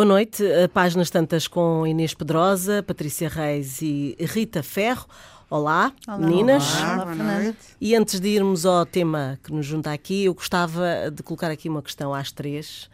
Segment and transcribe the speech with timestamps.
[0.00, 0.42] Boa noite.
[0.72, 5.04] Páginas tantas com Inês Pedrosa, Patrícia Reis e Rita Ferro.
[5.50, 6.80] Olá, Olá meninas.
[6.80, 11.22] Olá, Olá E antes de irmos ao tema que nos junta aqui, eu gostava de
[11.22, 12.88] colocar aqui uma questão às três.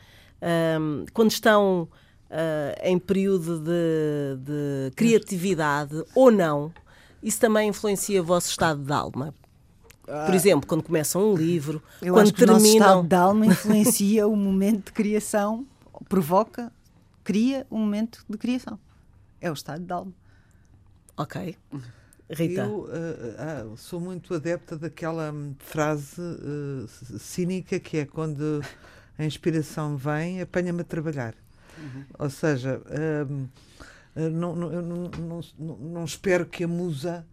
[0.81, 1.83] Um, quando estão
[2.29, 6.73] uh, em período de, de criatividade ou não,
[7.23, 9.33] isso também influencia o vosso estado de alma?
[10.05, 12.59] Por exemplo, quando começam um livro, eu quando acho que terminam.
[12.59, 15.65] O nosso estado de alma influencia o momento de criação,
[16.09, 16.73] provoca,
[17.27, 18.79] cria um momento de criação.
[19.41, 20.13] É o estado de alma.
[21.17, 21.59] Ok.
[22.31, 22.63] Rita.
[22.63, 28.63] Eu uh, uh, sou muito adepta daquela frase uh, cínica que é quando
[29.19, 31.35] a inspiração vem, apanha-me a trabalhar.
[31.77, 32.05] Uhum.
[32.17, 32.81] Ou seja,
[34.15, 37.27] não, não, não, não, não espero que a musa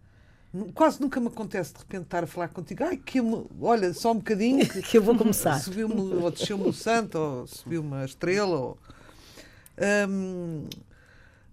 [0.74, 2.82] quase nunca me acontece de repente estar a falar contigo.
[2.82, 3.20] Ai, que
[3.60, 5.60] olha, só um bocadinho que, eu vou começar.
[5.60, 8.56] Subiu ou desceu-me o santo, ou subiu uma estrela.
[8.56, 8.78] Ou,
[10.08, 10.66] um,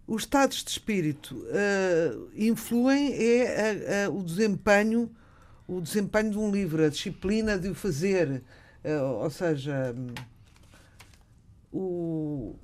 [0.08, 5.10] os estados de espírito uh, influem é a, a, o desempenho
[5.68, 8.44] o desempenho de um livro, a disciplina de o fazer,
[8.84, 9.96] uh, ou seja,
[11.72, 12.56] o,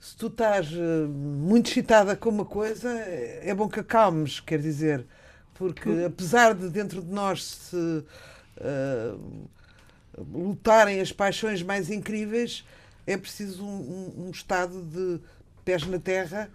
[0.00, 5.04] se tu estás uh, muito excitada com uma coisa, é bom que acalmes, quer dizer,
[5.52, 8.04] porque apesar de dentro de nós se
[10.32, 12.64] lutarem as paixões mais incríveis,
[13.08, 15.18] é preciso um, um, estado de
[15.64, 16.50] pés na terra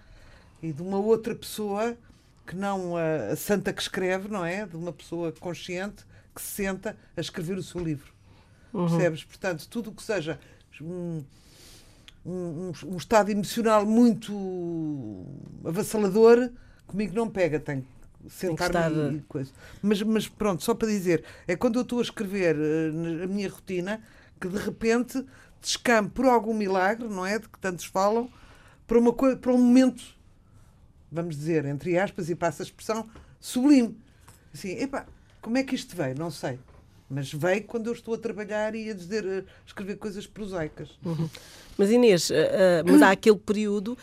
[0.61, 1.97] e de uma outra pessoa
[2.45, 4.67] que não a, santa que escreve, não é?
[4.67, 8.13] De uma pessoa consciente que se senta a escrever o seu livro.
[8.71, 8.87] Uhum.
[8.87, 9.23] Percebes?
[9.23, 10.39] Portanto, tudo o que seja
[10.79, 11.23] um,
[12.23, 15.25] um, um, estado emocional muito
[15.65, 16.51] avassalador,
[16.85, 19.51] comigo não pega, tem que sentar-me e coisa.
[19.81, 23.49] Mas, mas pronto, só para dizer, é quando eu estou a escrever uh, a minha
[23.49, 23.99] rotina
[24.39, 25.25] que de repente
[25.63, 27.39] descampo por algum milagre, não é?
[27.39, 28.29] De que tantos falam
[28.85, 30.03] para, uma coisa, para um momento,
[31.11, 33.09] vamos dizer, entre aspas, e passa a expressão,
[33.39, 33.97] sublime.
[34.53, 35.05] Assim, epá,
[35.41, 36.15] como é que isto veio?
[36.17, 36.59] Não sei.
[37.09, 40.97] Mas veio quando eu estou a trabalhar e a dizer, a escrever coisas prosaicas.
[41.03, 41.29] Uhum.
[41.77, 43.97] Mas Inês, uh, uh, mas há aquele período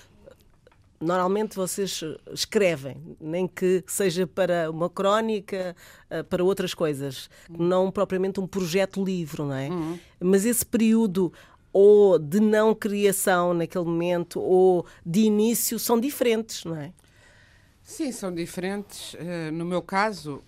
[1.01, 5.75] normalmente vocês escrevem, nem que seja para uma crónica,
[6.11, 9.69] eh, para outras coisas, não propriamente um projeto livro, não é?
[9.71, 9.99] Uhum.
[10.21, 11.33] Mas esse período
[11.73, 16.93] ou de não criação naquele momento ou de início são diferentes, não é?
[17.83, 19.15] Sim, são diferentes.
[19.15, 20.43] Uh, no meu caso,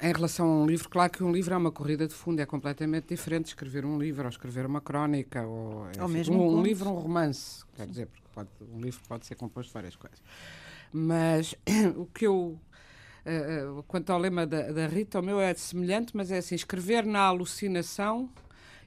[0.00, 2.46] em relação a um livro, claro que um livro é uma corrida de fundo, é
[2.46, 6.90] completamente diferente escrever um livro ou escrever uma crónica ou, enfim, mesmo um, um livro,
[6.90, 10.20] um romance, quer dizer, porque pode, um livro pode ser composto de várias coisas.
[10.92, 11.54] Mas
[11.96, 12.58] o que eu
[13.26, 17.04] Uh, quanto ao lema da, da, Rita, o meu é semelhante, mas é assim: escrever
[17.04, 18.30] na alucinação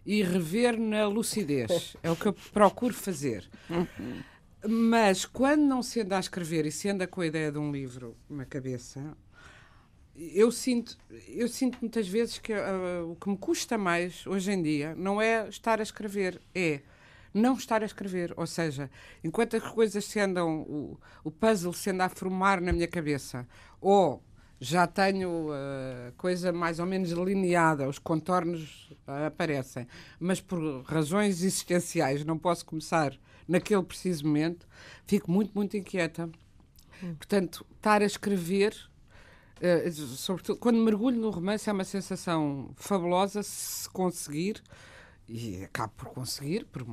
[0.06, 1.96] e rever na lucidez.
[2.02, 3.50] É o que eu procuro fazer.
[4.68, 7.72] Mas quando não se anda a escrever e se anda com a ideia de um
[7.72, 9.16] livro na cabeça,
[10.16, 10.98] eu sinto,
[11.28, 15.22] eu sinto muitas vezes que uh, o que me custa mais hoje em dia não
[15.22, 16.82] é estar a escrever, é
[17.34, 18.34] não estar a escrever.
[18.38, 18.90] Ou seja,
[19.24, 23.48] enquanto as coisas se andam, o, o puzzle se anda a formar na minha cabeça,
[23.80, 24.22] ou
[24.64, 29.88] já tenho a uh, coisa mais ou menos delineada, os contornos uh, aparecem,
[30.20, 33.18] mas por razões existenciais não posso começar
[33.48, 34.68] naquele preciso momento,
[35.08, 36.30] fico muito, muito inquieta.
[37.04, 37.16] Hum.
[37.16, 38.76] Portanto, estar a escrever,
[39.58, 44.62] uh, sobretudo quando mergulho no romance, é uma sensação fabulosa se conseguir.
[45.28, 46.86] E acabo por conseguir, por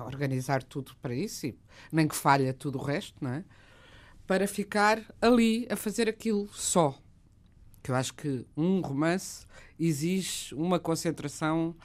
[0.00, 1.58] organizar tudo para isso, e
[1.90, 3.44] nem que falha tudo o resto, não é?
[4.26, 6.94] Para ficar ali a fazer aquilo só
[7.86, 9.46] que eu acho que um romance
[9.78, 11.76] exige uma concentração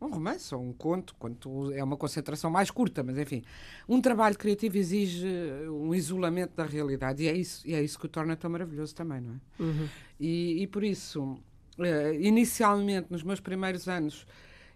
[0.00, 3.44] um romance ou um conto, quanto é uma concentração mais curta, mas enfim,
[3.86, 5.26] um trabalho criativo exige
[5.68, 8.94] um isolamento da realidade e é isso, e é isso que o torna tão maravilhoso
[8.94, 9.62] também, não é?
[9.62, 9.88] Uhum.
[10.18, 14.26] E, e, por isso, uh, inicialmente, nos meus primeiros anos,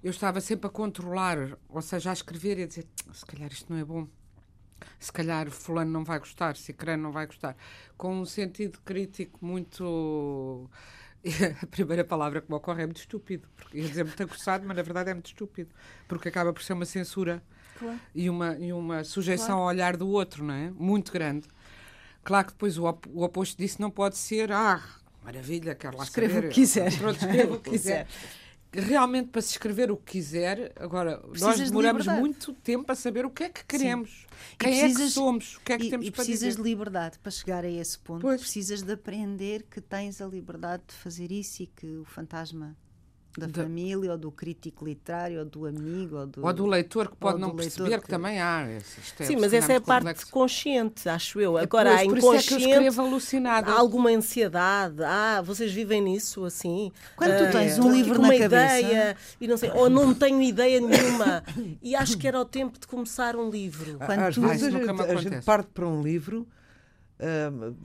[0.02, 3.72] eu estava sempre a controlar, ou seja, a escrever e a dizer, se calhar isto
[3.72, 4.06] não é bom,
[4.98, 7.56] se calhar fulano não vai gostar, cicrano não vai gostar,
[7.96, 10.68] com um sentido crítico muito...
[11.62, 14.76] A primeira palavra que me ocorre é muito estúpido, porque ia dizer muito aguçado, mas
[14.76, 15.70] na verdade é muito estúpido,
[16.06, 17.42] porque acaba por ser uma censura
[17.78, 17.98] claro.
[18.14, 19.62] e, uma, e uma sujeição claro.
[19.62, 20.70] ao olhar do outro, não é?
[20.70, 21.48] Muito grande.
[22.22, 24.82] Claro que depois o, op o oposto disso não pode ser, ah,
[25.22, 26.46] maravilha, quero lá escreva saber.
[26.46, 26.98] O que quiser.
[26.98, 28.06] Pronto, escreva o que quiser
[28.80, 32.94] realmente para se escrever o que quiser, agora Precisas nós demoramos de muito tempo a
[32.94, 34.56] saber o que é que queremos, Sim.
[34.58, 36.38] quem precisas, é que somos, o que é que e, temos e para dizer.
[36.38, 38.20] precisas de liberdade para chegar a esse ponto.
[38.20, 38.40] Pois.
[38.40, 42.76] Precisas de aprender que tens a liberdade de fazer isso e que o fantasma
[43.36, 47.08] da Da- família, ou do crítico literário, ou do amigo, ou do, Ou do leitor
[47.10, 48.64] que pode não perceber que, que- também há.
[48.70, 50.30] esse- Isto é Sim, mas essa é a parte complexo.
[50.30, 51.56] consciente, acho eu.
[51.58, 52.70] Agora, Pois, há por isso é que eu inconsciente.
[52.70, 53.72] escrevo alucinada.
[53.72, 55.02] Há alguma ansiedade?
[55.02, 56.92] Ah, vocês vivem nisso assim?
[57.16, 59.90] Quando tu Ah, tens um livro com na uma cabeça- ideia e não sei, ou
[59.90, 61.42] não tenho ideia nenhuma
[61.82, 63.98] e acho que era o tempo de começar um livro.
[63.98, 66.46] Quando Às tu- vezes a a gente parte para um livro,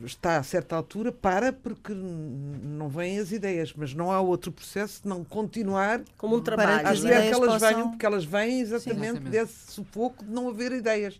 [0.04, 5.04] está a certa altura, para porque não vêm as ideias, mas não há outro processo
[5.04, 6.80] de não continuar Como um Para trabalho.
[6.82, 9.30] que à as espera ideias que elas possam- venham, porque elas vêm exatamente Exatamente.
[9.32, 11.20] desse sufoco de não haver ideias.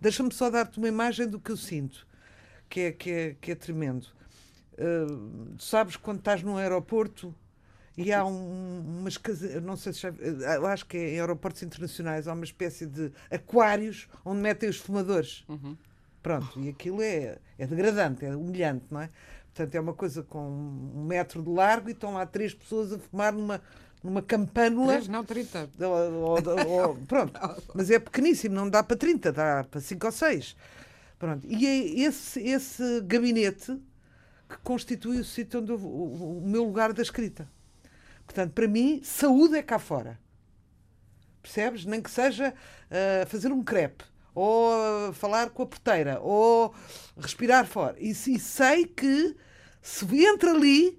[0.00, 2.06] Deixa-me só dar-te uma imagem do que eu sinto,
[2.68, 4.06] que é, que é, que é tremendo.
[4.72, 7.32] Uh, sabes quando estás num aeroporto
[7.96, 11.62] e há um, umas casas, não sei se já, eu acho que é em aeroportos
[11.62, 15.44] internacionais, há uma espécie de aquários onde metem os fumadores.
[15.48, 15.76] Uhum.
[16.22, 19.10] Pronto, e aquilo é, é degradante, é humilhante, não é?
[19.52, 22.98] Portanto, é uma coisa com um metro de largo e estão lá três pessoas a
[22.98, 23.60] fumar numa,
[24.02, 24.92] numa campânula.
[24.92, 25.68] Três, não, 30.
[25.80, 27.38] Ou- ou- ou- pronto,
[27.74, 30.56] mas é pequeníssimo, não dá para 30, dá para 5 ou 6.
[31.18, 33.78] Pronto, e é esse, esse gabinete
[34.48, 37.48] que constitui o sítio onde eu, o, o meu lugar da escrita.
[38.24, 40.18] Portanto, para mim, saúde é cá fora.
[41.42, 41.84] Percebes?
[41.84, 42.54] Nem que seja
[42.90, 44.04] ah, fazer um crepe,
[44.34, 46.74] ou ah, falar com a porteira, ou
[47.16, 47.96] respirar fora.
[47.98, 49.36] E, e sei que
[49.80, 50.98] se entra ali,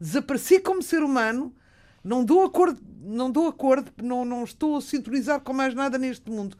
[0.00, 1.54] desapareci como ser humano,
[2.02, 6.30] não dou acordo, não dou acordo, não, não estou a sintonizar com mais nada neste
[6.30, 6.56] mundo.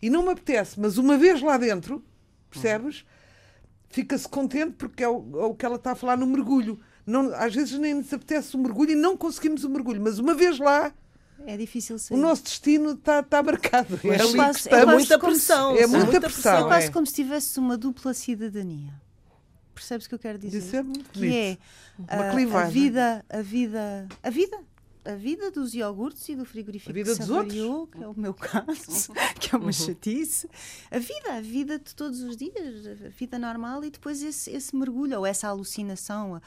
[0.00, 2.04] E não me apetece, mas uma vez lá dentro,
[2.50, 3.04] percebes?
[3.88, 6.78] Fica-se contente porque é o, é o que ela está a falar no mergulho.
[7.06, 10.34] Não, às vezes nem nos apetece o mergulho e não conseguimos o mergulho, mas uma
[10.34, 10.92] vez lá,
[11.46, 12.16] É difícil o sair.
[12.18, 13.94] nosso destino está está marcado.
[14.02, 14.94] É Mas ali que quase- É estamos.
[14.94, 15.76] muita como se- pressão.
[15.76, 16.90] é são muita pressão, É quase é.
[16.90, 18.92] como se tivesse uma dupla cidadania.
[19.74, 20.58] Percebes o que eu quero dizer?
[20.58, 21.34] Isso é muito que bonito.
[22.08, 22.72] é Uma a, a clivagem.
[22.72, 24.58] vida, a vida, a vida,
[25.06, 28.18] a vida dos iogurtes e do frigorífico A vida que dos avariou, que é o
[28.18, 29.72] meu caso, que é uma Uhum.
[29.72, 30.48] chatice.
[30.90, 34.74] A vida, a vida de todos os dias, a vida normal e depois esse, esse
[34.76, 36.36] mergulho ou essa alucinação.
[36.36, 36.42] A,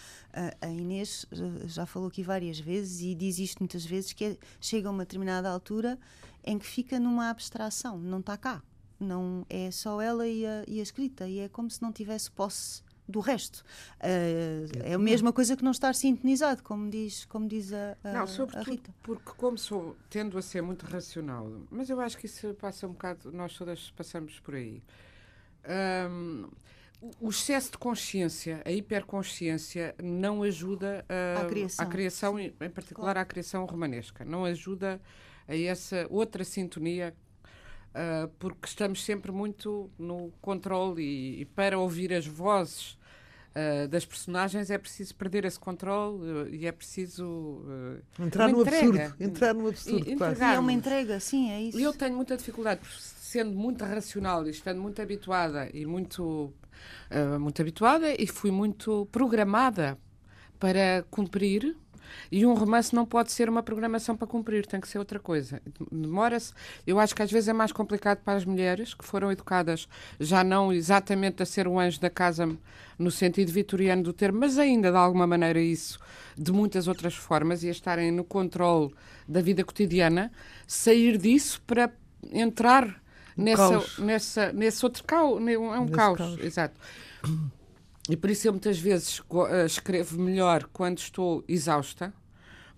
[0.65, 1.25] a- Inês
[1.65, 5.03] já falou aqui várias vezes e diz isto muitas vezes que é- chega a uma
[5.05, 5.97] determinada altura
[6.43, 8.61] em que fica numa abstração, não está cá.
[8.99, 12.29] Não é só ela e a, e a escrita e é como se não tivesse
[12.29, 13.63] posse do resto.
[13.99, 18.11] Eh, é a mesma coisa que não estar sintonizado, como diz, como diz a, a,
[18.13, 18.93] Não, a Rita.
[19.01, 22.91] porque como sou, tendo a ser muito racional, mas eu acho que isso passa um
[22.91, 24.81] bocado, nós todas passamos por aí.
[26.09, 26.47] Hum,
[27.19, 31.85] o- excesso de consciência, a hiperconsciência, não ajuda a, À criação.
[31.85, 34.25] à criação, em particular à criação romanesca.
[34.25, 35.01] Não ajuda
[35.47, 37.15] a essa outra sintonia,
[37.93, 42.97] ah, porque estamos sempre muito no controle e, e para ouvir as vozes
[43.55, 48.61] ah, das personagens é preciso perder esse controle ah, e é preciso ah, Entrar no
[48.61, 49.05] entrega.
[49.05, 49.23] absurdo.
[49.23, 50.13] Entrar no absurdo, E-.
[50.13, 51.79] E é uma entrega, sim, é isso.
[51.79, 56.53] eu tenho muita dificuldade, sendo muito racional e estando muito habituada e muito,
[57.39, 59.97] muito habituada e fui muito programada
[60.59, 61.75] para cumprir.
[62.31, 65.61] E um romance não pode ser uma programação para cumprir, tem que ser outra coisa.
[65.91, 66.53] Demora-se.
[66.85, 69.87] Eu acho que às vezes é mais complicado para as mulheres que foram educadas
[70.19, 72.49] já não exatamente a ser um anjo da casa
[72.97, 75.99] no sentido vitoriano do termo, mas ainda de alguma maneira isso
[76.37, 78.93] de muitas outras formas e a estarem no controle
[79.27, 80.31] da vida cotidiana,
[80.65, 81.91] sair disso para
[82.31, 83.01] entrar
[83.35, 85.41] nessa, nessa, nesse outro caos.
[85.47, 86.39] É um caos, caos.
[86.39, 86.79] exato.
[88.09, 92.11] E por isso eu muitas vezes eh, escrevo melhor quando estou exausta,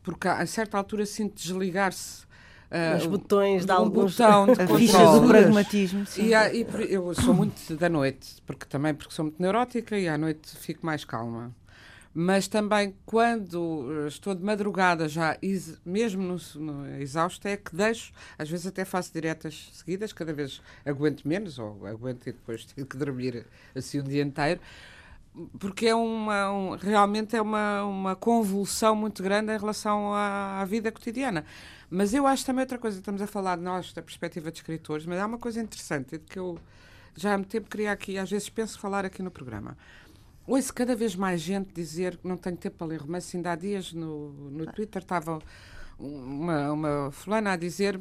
[0.04, 2.24] porque a certa altura sinto desligar-se
[2.70, 4.88] eh, Os um- botões de um alguns- botão de a controle.
[4.88, 6.06] ficha do pragmatismo.
[6.18, 10.18] E, e eu sou muito da noite, porque também porque sou muito neurótica e à
[10.18, 11.54] noite fico mais calma.
[12.14, 15.38] Mas também quando eh, estou de madrugada já,
[15.86, 20.62] mesmo no, no exausta, é que deixo, às vezes até faço diretas seguidas, cada vez
[20.86, 24.60] aguento menos, ou aguento e depois tenho que dormir assim o dia inteiro,
[25.60, 30.66] porque é uma, um- realmente é uma, uma convulsão muito grande em relação à, à
[30.66, 31.46] vida cotidiana.
[31.90, 35.06] Mas eu acho também outra coisa, estamos a falar de nós, da perspectiva de escritores,
[35.06, 36.58] mas há uma coisa interessante que eu
[37.16, 39.78] já há muito tempo queria aqui, às vezes penso falar aqui no programa.
[40.48, 43.36] Ouço cada vez mais gente dizer que não tenho tempo para ler romance.
[43.38, 45.40] Ainda há dias no, no Twitter estava
[46.00, 48.00] uma, uma fulana a dizer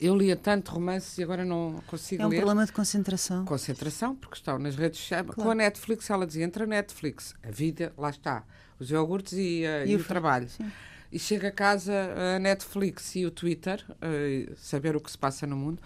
[0.00, 3.44] eu lia tanto romance e agora não consigo É um ler problema de concentração.
[3.44, 5.24] concentração, porque estão nas redes sociais.
[5.26, 5.42] Claro.
[5.42, 8.44] Com a Netflix, ela dizia: entre a Netflix, a vida, lá está,
[8.78, 10.48] os iogurtes e, eh, e E o, o trabalho.
[10.48, 10.70] sim.
[11.10, 11.94] E chega a casa
[12.36, 15.82] a Netflix e o Twitter, eh, saber o que se passa no mundo,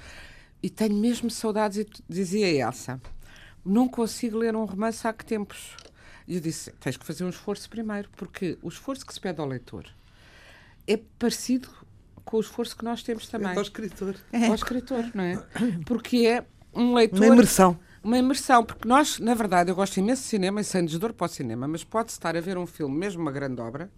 [0.60, 3.00] e tenho mesmo saudades, e dizia Elsa:
[3.64, 5.76] não consigo ler um romance há que tempos.
[6.26, 9.40] E eu disse: tens que fazer um esforço primeiro, porque o esforço que se pede
[9.40, 9.86] ao leitor
[10.88, 11.68] é parecido
[12.24, 13.50] com o esforço que nós temos também.
[13.50, 14.14] É para o escritor.
[14.48, 15.42] Ao escritor, não é?
[15.86, 17.18] Porque é um leitor.
[17.18, 17.78] Uma imersão.
[18.02, 21.26] Uma imersão, porque nós, na verdade, eu gosto imenso de cinema e sem desdor para
[21.26, 23.90] o cinema, mas pode-se estar a ver um filme, mesmo uma grande obra,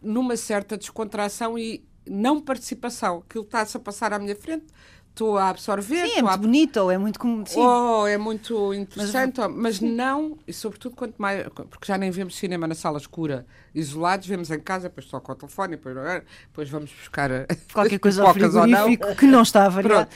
[0.00, 3.24] numa certa descontração e não participação.
[3.28, 4.66] Aquilo está-se a passar à minha frente,
[5.14, 5.94] estou a absorver.
[5.94, 7.46] Sim, é estou a muito bonito, ou é muito comum.
[7.46, 7.60] Sim.
[7.60, 12.36] Oh, é muito interessante, mas, mas não, e sobretudo quanto mais, porque já nem vemos
[12.36, 15.94] cinema na sala escura, isolados, vemos em casa, depois só com o telefone, depois,
[16.48, 17.30] depois vamos buscar
[17.72, 19.14] qualquer coisa ao frigorífico não.
[19.14, 20.08] que não está a variar.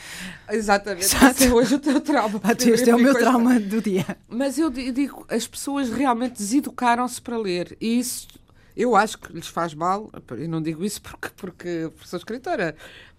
[0.51, 2.41] Exatamente, Esse é hoje o teu trauma.
[2.59, 4.05] Este é o meu trauma do dia.
[4.29, 8.27] Mas eu digo, as pessoas realmente deseducaram-se para ler, e isso
[8.79, 12.77] eu acho que lhes faz mal, e não digo isso porque, porque sou escritora,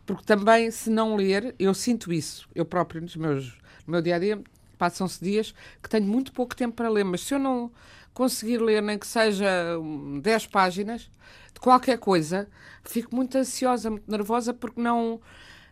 [0.10, 2.50] porque também, se não ler, eu sinto isso.
[2.56, 3.50] Eu próprio, nos meus,
[3.86, 4.42] no meu dia a dia,
[4.76, 7.70] passam-se dias que tenho muito pouco tempo para ler, mas se eu não
[8.12, 9.48] conseguir ler, nem que seja
[10.20, 11.12] 10 páginas
[11.54, 12.50] de qualquer coisa,
[12.84, 15.22] fico muito ansiosa, muito nervosa, porque não.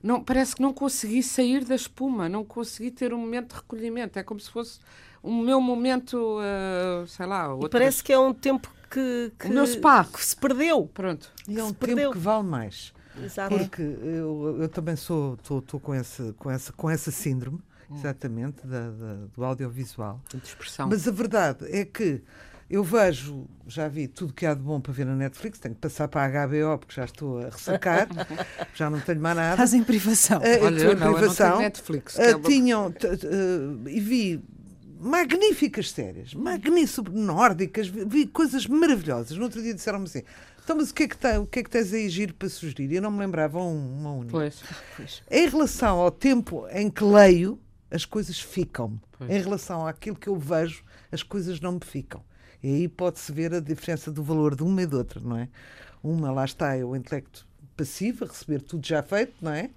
[0.03, 4.20] Não, parece que não consegui sair da espuma, não consegui ter um momento de recolhimento.
[4.20, 4.79] É como se fosse
[5.24, 7.51] o meu momento, uh, sei lá.
[7.51, 7.72] Outras...
[7.72, 10.03] Parece que é um tempo que, que, o meu spa.
[10.06, 10.88] que se perdeu.
[10.94, 11.34] Pronto.
[11.48, 12.12] E é um tempo perdeu.
[12.12, 12.94] que vale mais.
[13.24, 13.57] Exato.
[13.57, 17.59] Porque eu, eu também sou, estou com essa, com, essa, com essa síndrome,
[17.89, 17.95] hum.
[17.95, 20.21] exatamente, da, da, do audiovisual.
[20.29, 20.88] De expressão.
[20.88, 22.21] Mas a verdade é que
[22.69, 25.79] eu vejo, já vi tudo que há de bom para ver na Netflix, tenho que
[25.79, 28.09] passar para a HBO porque já estou a ressacar,
[28.75, 29.51] já não tenho mais nada.
[29.51, 30.39] Estás em privação.
[30.39, 31.47] Uh, Olha, eu não, privação.
[31.47, 32.17] Eu não Netflix.
[32.17, 34.43] Uh, tinham, uh, e vi
[35.00, 39.38] magníficas séries, magníficas, nórdicas, vi coisas maravilhosas.
[39.38, 40.24] No outro dia disseram-me assim:
[40.67, 42.50] então, mas o que, é que tem, o que é que tens aí giro para
[42.50, 42.91] sugerir?
[42.91, 44.31] Eu não me lembrava um, uma única.
[44.31, 44.62] Pois,
[44.97, 45.24] pois.
[45.31, 47.57] Em relação ao tempo em que leio,
[47.89, 49.00] as coisas ficam.
[49.29, 52.21] Em relação àquilo que eu vejo, as coisas não me ficam.
[52.62, 55.47] E aí pode-se ver a diferença do valor de uma e de outra, não é?
[56.03, 57.47] Uma, lá está, é o intelecto
[57.77, 59.69] passivo, a receber tudo já feito, não é?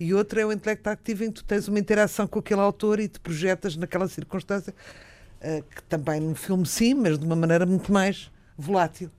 [0.00, 2.98] e outra é o intelecto ativo em que tu tens uma interação com aquele autor
[2.98, 4.74] e te projetas naquela circunstância,
[5.40, 9.12] uh, que também no filme sim, mas de uma maneira muito mais volátil.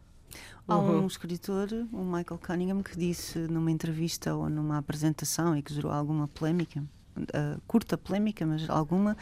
[0.68, 1.08] Há um uhum.
[1.08, 6.28] escritor, o Michael Cunningham, que disse numa entrevista ou numa apresentação e que gerou alguma
[6.28, 6.84] polémica,
[7.20, 9.16] uh, curta polémica, mas alguma,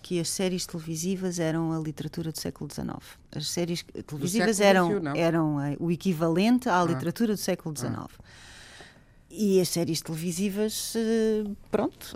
[0.00, 2.88] que as séries televisivas eram a literatura do século XIX.
[3.34, 6.84] As séries televisivas eram, eram uh, o equivalente à ah.
[6.84, 7.94] literatura do século XIX.
[7.96, 8.08] Ah.
[9.36, 12.14] E as séries televisivas, eh, pronto,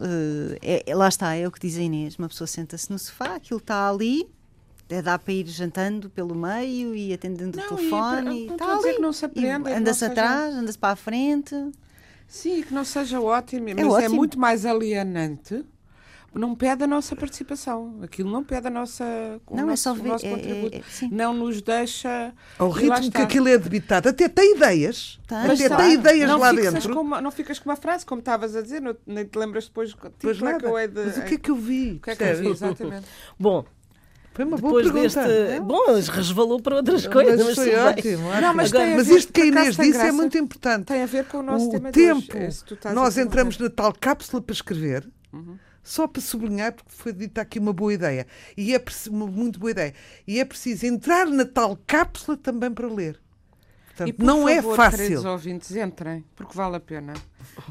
[0.62, 3.35] eh, é, lá está, é o que diz a Inês: uma pessoa senta-se no sofá,
[3.35, 4.25] aquilo está ali,
[4.88, 8.47] é, dá para ir jantando pelo meio e atendendo não, o telefone.
[8.47, 8.95] E, está ali.
[8.95, 9.71] Que não se aprende.
[9.71, 10.59] Anda-se atrás, seja...
[10.61, 11.54] anda-se para a frente.
[12.26, 14.04] Sim, que não seja ótimo, é mas é, ótimo.
[14.04, 15.64] é muito mais alienante
[16.35, 17.99] não pede a nossa participação.
[18.02, 19.04] Aquilo não pede a nossa,
[19.47, 20.76] o não, nosso, é só ver, nosso é, contributo.
[20.76, 22.33] É, é, não nos deixa.
[22.59, 24.09] Ao ritmo que aquilo é debitado.
[24.09, 25.18] Até tem ideias.
[25.26, 25.45] Tá.
[25.45, 25.76] Até está.
[25.76, 26.95] tem ideias não lá dentro.
[26.95, 29.66] Com uma, não ficas com uma frase, como estavas a dizer, não, nem te lembras
[29.66, 29.90] depois.
[29.90, 30.68] Tipo, pois nada.
[30.80, 31.92] É de, Mas o que é que eu vi?
[31.95, 33.07] O que é que eu vi, exatamente.
[33.38, 33.64] Bom,
[34.38, 35.28] foi uma boa Depois pergunta.
[35.28, 35.61] Deste...
[35.62, 37.45] Bom, resvalou para outras coisas.
[37.45, 38.40] Mas foi ótimo.
[38.40, 40.85] Não, mas, Agora, mas isto que a Inês disse é muito importante.
[40.85, 42.33] Tem a ver com o nosso o tema tempo.
[42.95, 45.09] Nós entramos na tal cápsula para escrever.
[45.33, 48.26] Uhum só para sublinhar, porque foi dita aqui uma boa ideia.
[48.54, 49.95] E é uma muito boa ideia.
[50.26, 53.18] E é preciso entrar na tal cápsula também para ler.
[53.99, 54.99] Portanto, e não favor, é fácil.
[54.99, 57.14] Queridos ouvintes, entrem, porque vale a pena.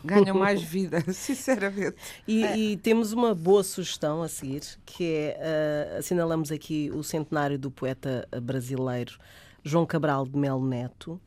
[0.04, 1.96] Ganham mais vida, sinceramente.
[2.28, 2.58] E, é.
[2.58, 7.72] e, temos uma boa sugestão a seguir, que é, uh, assinalamos aqui o centenário do
[7.72, 9.18] poeta brasileiro
[9.64, 11.20] João Cabral de Melo Neto.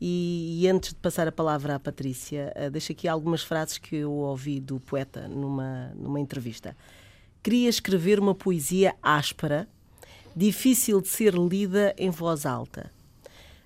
[0.00, 3.96] E, e, antes de passar a palavra à Patrícia, uh, deixo aqui algumas frases que
[3.96, 6.76] eu ouvi do poeta numa, numa entrevista.
[7.42, 9.66] Queria escrever uma poesia áspera,
[10.36, 12.90] difícil de ser lida em voz alta.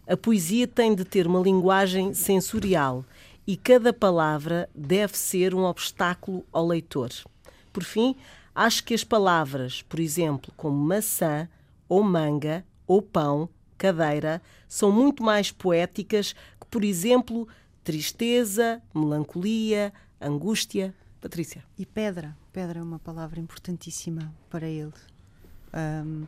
[0.06, 3.04] A poesia tem de ter uma linguagem sensorial
[3.46, 7.10] e cada palavra deve ser um obstáculo ao leitor.
[7.72, 8.14] Por fim,
[8.54, 11.48] acho que as palavras, por exemplo, como maçã,
[11.88, 17.48] ou manga, ou pão, cadeira são muito mais poéticas que, por exemplo,
[17.82, 20.94] tristeza, melancolia, angústia.
[21.20, 21.64] Patrícia.
[21.78, 22.36] E pedra.
[22.52, 24.92] Pedra é uma palavra importantíssima para ele.
[25.74, 26.26] Um,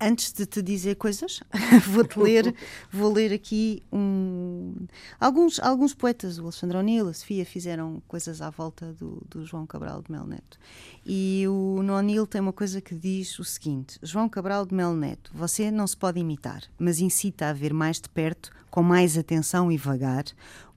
[0.00, 1.40] antes de te dizer coisas,
[1.88, 2.54] vou-te ler,
[2.92, 4.74] vou ler aqui um,
[5.18, 9.66] alguns, alguns poetas, o Alexandre O'Neill, a Sofia, fizeram coisas à volta do, do João
[9.66, 10.58] Cabral de Mel Neto.
[11.04, 15.30] E o O'Neill tem uma coisa que diz o seguinte: João Cabral de Mel Neto,
[15.34, 19.70] você não se pode imitar, mas incita a ver mais de perto, com mais atenção
[19.70, 20.24] e vagar,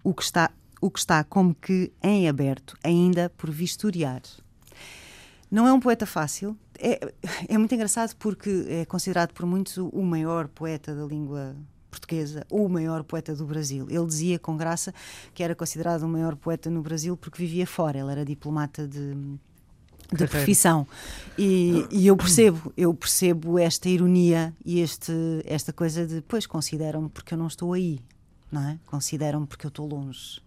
[0.04, 4.22] o que está, o que está como que em aberto, ainda por vistoriar.
[5.52, 7.14] Não é um poeta fácil, é,
[7.48, 11.56] é muito engraçado porque é considerado por muitos o, maior poeta da língua
[11.92, 13.88] portuguesa, o maior poeta do Brasil.
[13.90, 14.94] Ele dizia com graça
[15.34, 19.14] que era considerado o maior poeta no Brasil porque vivia fora, ele era diplomata de,
[20.14, 20.88] de profissão.
[21.38, 25.14] E, e, eu percebo, eu percebo esta ironia e este,
[25.46, 28.00] esta coisa de, pois, consideram-me porque eu não estou aí,
[28.52, 28.80] não é?
[28.86, 30.42] Consideram-me porque eu estou longe.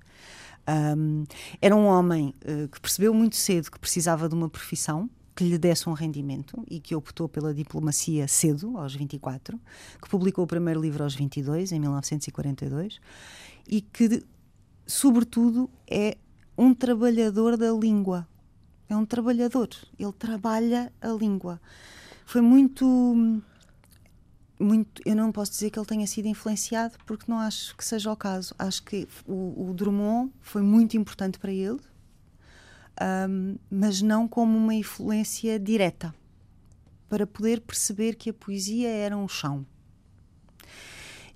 [0.96, 1.24] Um,
[1.60, 5.58] era um homem uh, que percebeu muito cedo que precisava de uma profissão que lhe
[5.58, 9.58] desse um rendimento e que optou pela diplomacia cedo, aos 24,
[10.00, 13.00] que publicou o primeiro livro aos 22, em 1942,
[13.66, 14.22] e que,
[14.86, 16.16] sobretudo, é
[16.56, 18.28] um trabalhador da língua.
[18.88, 21.60] É um trabalhador, ele trabalha a língua.
[22.26, 23.42] Foi muito.
[24.60, 28.12] Muito, eu não posso dizer que ele tenha sido influenciado porque não acho que seja
[28.12, 28.54] o caso.
[28.56, 31.80] Acho que o, o Drummond foi muito importante para ele,
[33.00, 36.14] um, mas não como uma influência direta,
[37.08, 39.66] para poder perceber que a poesia era um chão.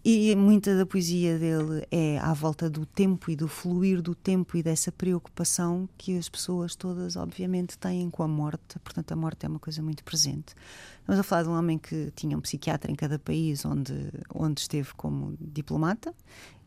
[0.09, 4.57] E muita da poesia dele é à volta do tempo e do fluir do tempo
[4.57, 8.79] e dessa preocupação que as pessoas todas, obviamente, têm com a morte.
[8.85, 10.55] Portanto, a morte é uma coisa muito presente.
[11.01, 13.93] Estamos a falar de um homem que tinha um psiquiatra em cada país onde,
[14.33, 16.15] onde esteve como diplomata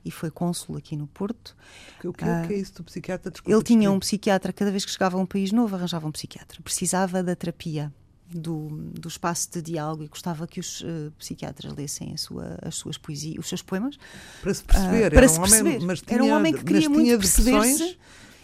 [0.10, 1.56] e foi cônsul aqui no Porto.
[2.00, 3.32] O que, o que é isso do psiquiatra?
[3.32, 6.12] Desculpa, ele tinha um psiquiatra, cada vez que chegava a um país novo, arranjava um
[6.12, 6.60] psiquiatra.
[6.62, 7.94] Precisava da terapia.
[8.32, 12.96] Do, do espaço de diálogo e gostava que os uh, psiquiatras lessem sua, as suas
[12.96, 13.98] poesias, os seus poemas
[14.40, 15.08] para se perceber.
[15.08, 15.70] Uh, para era, se um perceber.
[15.70, 17.98] Homem, mas tinha, era um homem que queria muito perceber-se.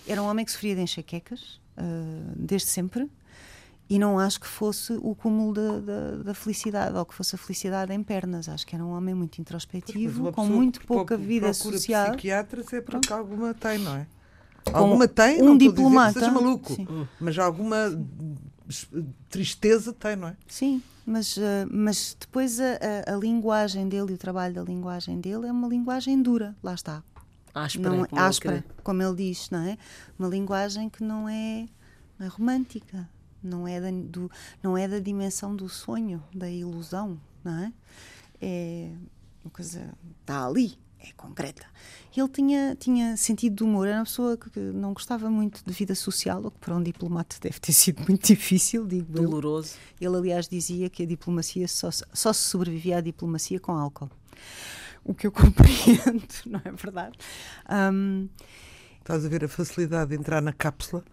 [0.07, 3.07] Era um homem que sofria de enxaquecas uh, desde sempre
[3.89, 7.38] e não acho que fosse o cúmulo da, da, da, felicidade ou que fosse a
[7.38, 8.50] felicidade em pernas.
[8.50, 12.12] Acho que era um homem muito introspectivo, com muito pouca vida social.
[12.12, 14.08] psiquiatras é porque alguma tem, não é?
[14.65, 16.20] Com alguma tem, um não diplomata.
[16.20, 16.88] Dizer maluco, Sim.
[17.19, 17.78] mas alguma
[19.30, 20.38] tristeza tem, não é?
[20.48, 25.21] Sim, mas, uh, mas depois a, a, a, linguagem dele e o trabalho da linguagem
[25.21, 27.04] dele é uma linguagem dura, lá está.
[27.54, 29.78] Áspera, não, como, áspera como ele diz, não é?
[30.17, 31.67] Uma linguagem que não é,
[32.17, 33.08] não é romântica,
[33.45, 34.29] não é da, do,
[34.62, 37.73] não é da dimensão do sonho, da ilusão, não é?
[38.41, 38.91] É
[39.43, 41.65] uma coisa, está ali, é concreta.
[42.15, 45.93] Ele tinha, tinha sentido de humor, era uma pessoa que não gostava muito de vida
[45.93, 49.75] social, o que para um diplomata deve ter sido muito difícil, digo Doloroso.
[49.99, 54.10] Ele, ele aliás, dizia que a diplomacia só, só se sobrevivia à diplomacia com álcool.
[55.03, 57.17] O que eu compreendo, não é verdade?
[57.69, 58.27] Um,
[58.99, 61.03] Estás a ver a facilidade de entrar na cápsula?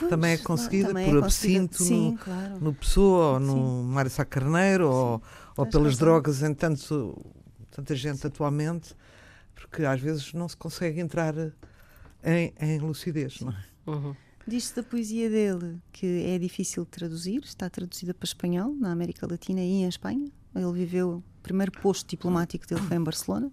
[0.00, 2.60] Pois, também é conseguida também por é absinto sim, no, claro.
[2.60, 5.22] no Pessoa ou no Mário Sá Carneiro ou,
[5.56, 7.16] ou pelas drogas em tanto,
[7.70, 8.96] tanta gente atualmente,
[9.54, 11.34] porque às vezes não se consegue entrar
[12.24, 13.64] em, em lucidez, não é?
[13.86, 14.16] Uhum.
[14.46, 19.26] Diz-se da poesia dele que é difícil de traduzir, está traduzida para espanhol na América
[19.30, 20.30] Latina e em Espanha.
[20.54, 23.52] Ele viveu, o primeiro posto diplomático dele foi em Barcelona.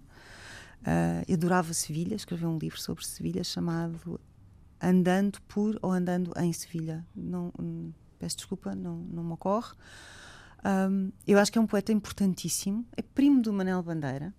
[0.80, 4.18] Uh, adorava Sevilha, escreveu um livro sobre Sevilha chamado
[4.80, 7.04] andando por ou andando em Sevilha.
[7.14, 9.72] Não, hum, peço desculpa, não, não me ocorre.
[10.64, 14.34] Um, eu acho que é um poeta importantíssimo, é primo do Manel Bandeira.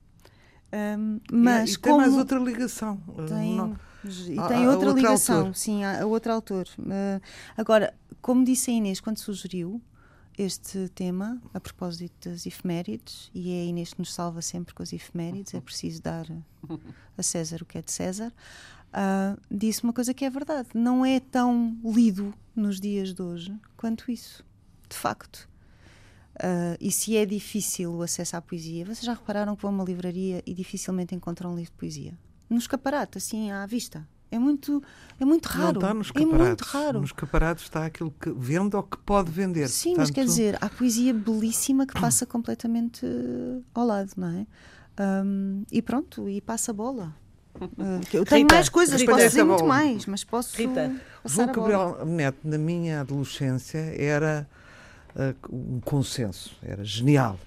[0.71, 2.97] Um, mas e, e tem mais outra ligação.
[3.28, 5.56] Tem, não, e tem a, outra, ligação, autor.
[5.56, 6.67] sim, a, a outro autor.
[6.78, 7.21] Uh,
[7.58, 9.82] agora, como disse a Inês quando sugeriu
[10.38, 14.84] este tema, a propósito das efemérides, e é a Inês que nos salva sempre com
[14.84, 16.25] as efemérides, é preciso dar
[17.17, 18.32] a César o que é de César
[18.93, 20.69] uh, disse uma coisa que é verdade.
[20.73, 24.43] Não é tão lido nos dias de hoje quanto isso,
[24.89, 25.47] de facto.
[26.36, 29.73] Uh, e se é difícil o acesso à poesia, vocês já repararam que vão a
[29.75, 32.17] uma livraria e dificilmente encontram um livro de poesia?
[32.49, 34.08] No escaparate, assim, à vista.
[34.32, 34.82] É muito,
[35.19, 35.80] é muito raro.
[35.80, 37.02] Não está nos é muito raro.
[37.02, 39.67] Nos escaparates está aquilo que vende ou que pode vender.
[39.67, 39.99] Sim, Portanto...
[39.99, 43.06] mas quer dizer, há poesia belíssima que passa completamente
[43.73, 44.45] ao lado, não é?
[45.25, 47.15] Um, e pronto, e passa a bola.
[47.60, 50.58] Uh, eu tenho Rita, mais coisas, Rita, posso dizer muito mais, mas posso.
[50.58, 50.93] Rita,
[51.26, 54.48] João Gabriel Neto, na minha adolescência, era
[55.15, 57.38] uh, um consenso, era genial.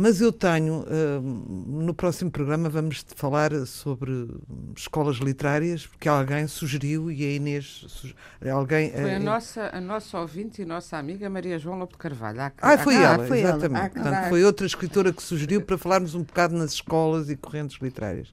[0.00, 4.28] Mas eu tenho, uh, no próximo programa vamos falar sobre
[4.76, 8.14] escolas literárias, porque alguém sugeriu e a Inês.
[8.48, 12.42] Alguém, foi a, nossa, a nossa ouvinte e nossa amiga Maria João Lopo Carvalho.
[12.42, 13.80] Ah, ah, foi ela, foi exatamente.
[13.80, 13.90] Ela.
[13.90, 18.32] Portanto, foi outra escritora que sugeriu para falarmos um bocado nas escolas e correntes literárias.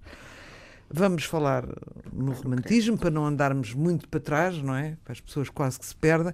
[0.89, 1.65] Vamos falar
[2.13, 4.97] no romantismo, para não andarmos muito para trás, não é?
[5.03, 6.33] Para as pessoas quase que se perdem.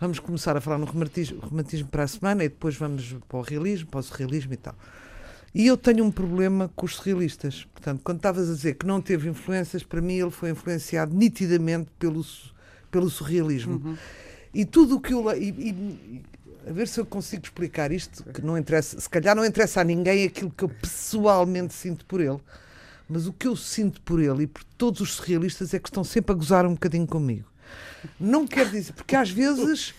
[0.00, 3.42] Vamos começar a falar no romantismo, romantismo para a semana e depois vamos para o
[3.42, 4.74] realismo, para o surrealismo e tal.
[5.54, 7.66] E eu tenho um problema com os surrealistas.
[7.72, 11.88] Portanto, quando estavas a dizer que não teve influências, para mim ele foi influenciado nitidamente
[11.98, 12.22] pelo,
[12.90, 13.80] pelo surrealismo.
[13.82, 13.96] Uhum.
[14.52, 15.32] E tudo o que eu.
[15.34, 16.22] E, e,
[16.68, 19.84] a ver se eu consigo explicar isto, que não interessa, se calhar não interessa a
[19.84, 22.40] ninguém aquilo que eu pessoalmente sinto por ele,
[23.08, 26.04] mas o que eu sinto por ele e por todos os surrealistas é que estão
[26.04, 27.48] sempre a gozar um bocadinho comigo.
[28.18, 29.94] Não quer dizer, porque às vezes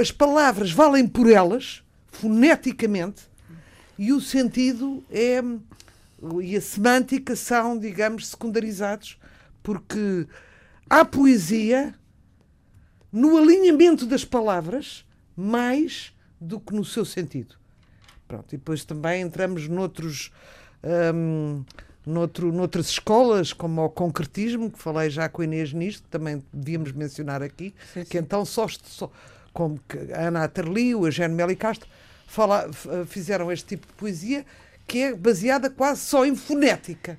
[0.00, 3.22] as palavras valem por elas, foneticamente,
[3.98, 5.42] e o sentido é
[6.40, 9.18] e a semântica são, digamos, secundarizados,
[9.62, 10.26] porque
[10.88, 11.94] há poesia
[13.10, 15.04] no alinhamento das palavras
[15.36, 17.56] mais do que no seu sentido.
[18.28, 20.32] Pronto, e depois também entramos noutros,
[21.14, 21.64] hum,
[22.06, 26.42] noutro, noutras escolas, como o concretismo, que falei já com a Inês nisto, que também
[26.52, 29.10] devíamos mencionar aqui, Sim, que então só, só
[29.52, 31.88] como que a Ana Aterli, o Eugênio Meli Castro,
[32.26, 32.70] fala,
[33.06, 34.44] fizeram este tipo de poesia
[34.86, 37.18] que é baseada quase só em fonética.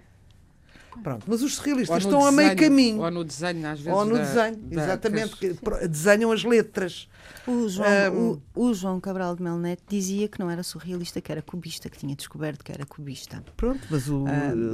[1.02, 3.02] Pronto, mas os surrealistas estão a meio desenho, caminho.
[3.02, 3.98] Ou no desenho, às vezes.
[4.00, 5.54] Ou no da- desenho, da- exatamente, que-
[5.88, 7.08] desenham as letras.
[7.48, 8.40] O João, Ahm.
[8.56, 11.98] o, o João Cabral de Melnet dizia que não era surrealista, que era cubista, que
[11.98, 13.44] tinha descoberto que era cubista.
[13.58, 14.26] Pronto, mas o,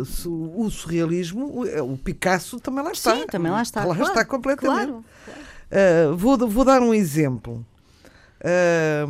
[0.06, 3.16] su- o surrealismo, o, o Picasso também lá está.
[3.16, 3.84] Sim, também lá está.
[3.86, 4.88] Lá claro, está completamente.
[4.88, 5.06] Claro.
[5.72, 7.66] Ah, vou, vou dar um exemplo
[8.44, 9.08] ah,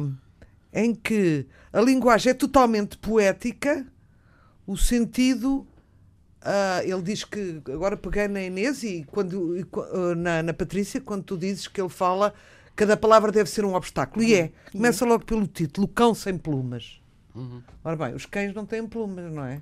[0.74, 3.86] em que a linguagem é totalmente poética,
[4.66, 5.66] o sentido.
[6.42, 11.00] Ah, ele diz que agora peguei na Inês e quando e ah, na, na Patrícia,
[11.02, 12.34] quando tu dizes que ele fala,
[12.76, 14.24] cada palavra deve ser um obstáculo.
[14.24, 14.52] E é.
[14.72, 17.00] Começa logo pelo título: O Cão Sem Plumas.
[17.86, 19.62] Ora bem, os cães não têm plumas, não é?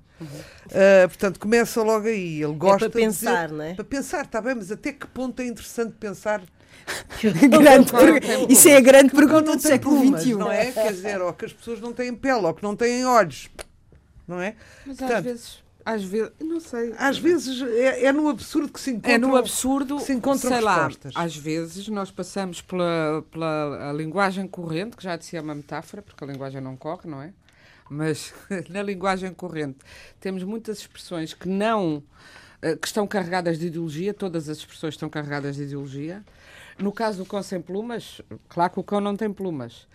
[0.72, 2.42] Ah, portanto, começa logo aí.
[2.42, 3.74] Ele gosta para de dizer- pensar, não é?
[3.76, 6.42] Para pensar, está bem, mas até que ponto é interessante pensar
[7.22, 10.34] Grande per- Isso é a grande pergunta do século plumas, XXI.
[10.36, 10.72] não é?
[10.72, 13.50] Quer dizer, ou que as pessoas não têm pele, ou que não têm olhos,
[14.28, 14.56] não é?
[14.86, 16.94] Mas às Portanto, vezes, às vezes, não sei.
[16.98, 19.14] Às vezes é, é no absurdo que se encontra.
[19.14, 21.14] É no absurdo, se encontram sei lá, respostas.
[21.16, 25.56] às vezes nós passamos pela, pela a linguagem corrente, que já de si é uma
[25.56, 27.32] metáfora, porque a linguagem não corre, não é?
[27.90, 28.34] Mas
[28.70, 29.78] na linguagem corrente
[30.20, 32.04] temos muitas expressões que não
[32.62, 36.22] eh, que estão carregadas de ideologia, todas as expressões estão carregadas de ideologia.
[36.78, 39.88] No caso do cão sem plumas, claro que o cão não tem plumas,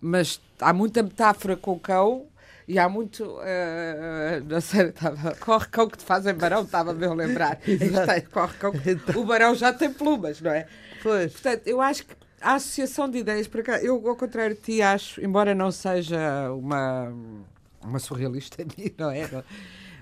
[0.00, 2.26] mas há muita metáfora com o cão
[2.68, 3.38] e há muito.
[3.42, 7.60] eh, não sei, estava, corre cão que te fazem barão, estava-me a lembrar.
[7.66, 10.66] Isto é, corre cão que- o barão já tem plumas, não é?
[11.02, 11.32] Pois.
[11.32, 14.82] Portanto, eu acho que a associação de ideias, para cá, eu, ao contrário de ti,
[14.82, 17.12] acho, embora não seja uma,
[17.82, 18.64] uma surrealista,
[18.98, 19.28] não é?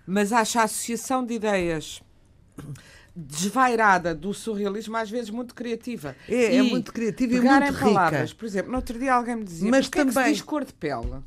[0.07, 2.03] Mas acho a associação de ideias
[3.17, 6.17] desvairada do surrealismo, às vezes muito criativa.
[6.29, 7.81] É, é E muito criativa e muito em rica.
[7.85, 10.33] palavras, por exemplo, no outro dia alguém me dizia, Mas que é que também- se
[10.39, 11.23] diz cor de pele?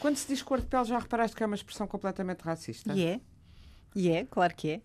[0.00, 2.92] Quando se diz cor de pele, já reparaste que é uma expressão completamente racista?
[2.92, 3.20] E é.
[3.94, 4.80] E é, claro que é.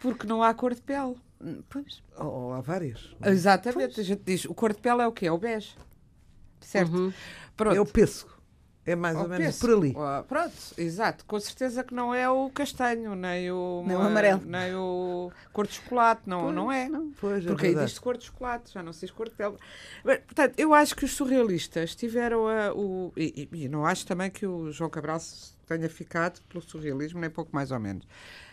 [0.00, 1.16] Porque não há cor de pele.
[1.40, 2.02] Hum, Pois.
[2.16, 3.14] Ou há várias.
[3.24, 5.26] Exatamente, a gente diz, o cor de pele é o quê?
[5.26, 5.74] É o bege.
[6.60, 7.12] Certo?
[7.56, 7.76] Pronto.
[7.76, 8.30] É o pêssego.
[8.90, 9.94] É mais ou Ao menos por ali.
[9.96, 11.24] Ah, pronto, exato.
[11.24, 14.42] Com certeza que não é o castanho, nem o, Nem o amarelo.
[14.44, 16.90] nem o cor de chocolate, não, não é.
[17.20, 17.90] Pois, é Porque aí verdade.
[17.92, 19.56] diz cor de chocolate, já não se diz cor de pele.
[20.04, 23.12] Bem, Portanto, eu acho que os surrealistas tiveram a, o.
[23.16, 25.18] E, e- e não acho também que o João Cabral
[25.66, 28.06] tenha ficado pelo surrealismo, nem pouco mais ou menos.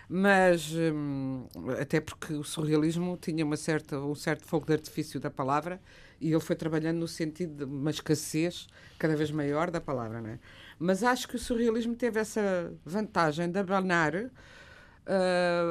[0.09, 1.47] Mas, hum,
[1.79, 5.81] até porque o surrealismo tinha uma certa, um certo fogo de artifício da palavra
[6.19, 8.67] e ele foi trabalhando no sentido de uma escassez
[8.97, 10.39] cada vez maior da palavra, não é?
[10.79, 14.31] Mas acho que o surrealismo teve essa vantagem de abanar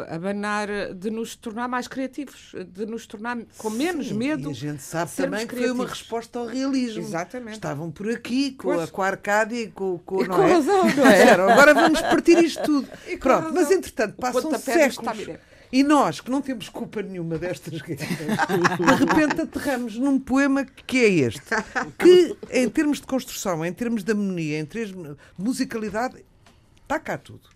[0.09, 4.49] abanar de nos tornar mais criativos, de nos tornar com menos Sim, medo.
[4.49, 5.99] E a gente sabe também que foi uma criativos.
[5.99, 7.03] resposta ao realismo.
[7.03, 7.55] Exatamente.
[7.55, 10.53] Estavam por aqui com, a, com a Arcádia e com, com E não com é?
[10.53, 11.31] razão, não é?
[11.33, 12.89] Agora vamos partir isto tudo.
[13.21, 13.55] Pronto, razão.
[13.55, 15.29] mas entretanto passam séculos.
[15.73, 20.99] E nós, que não temos culpa nenhuma destas guerras, de repente aterramos num poema que
[21.05, 21.43] é este.
[21.99, 26.25] Que, em termos de construção, em termos de harmonia, em termos de musicalidade,
[26.83, 27.49] está cá tudo.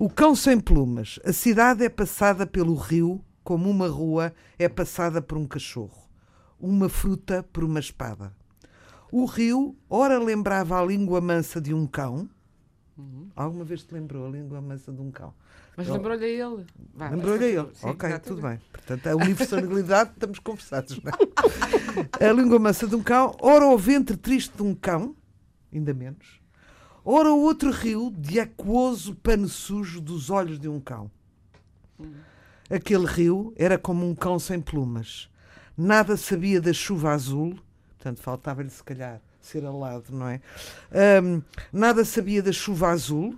[0.00, 1.18] O cão sem plumas.
[1.24, 6.08] A cidade é passada pelo rio como uma rua é passada por um cachorro.
[6.60, 8.32] Uma fruta por uma espada.
[9.10, 12.30] O rio, ora lembrava a língua mansa de um cão.
[13.34, 15.34] Alguma vez te lembrou a língua mansa de um cão?
[15.76, 16.64] Mas lembrou-lhe a ele.
[16.94, 17.68] Lembrou-lhe a ele.
[17.74, 18.22] Sim, ok, exatamente.
[18.22, 18.60] tudo bem.
[18.70, 21.00] Portanto, a universalidade, estamos conversados.
[21.02, 22.28] Não é?
[22.30, 25.16] A língua mansa de um cão, ora o ventre triste de um cão,
[25.72, 26.40] ainda menos,
[27.10, 31.10] ora o outro rio de aquoso pano sujo dos olhos de um cão.
[32.68, 35.30] Aquele rio era como um cão sem plumas.
[35.74, 37.58] Nada sabia da chuva azul,
[37.96, 40.42] portanto, faltava-lhe se calhar ser alado, não é?
[40.92, 41.40] Ahm,
[41.72, 43.34] nada sabia da chuva azul,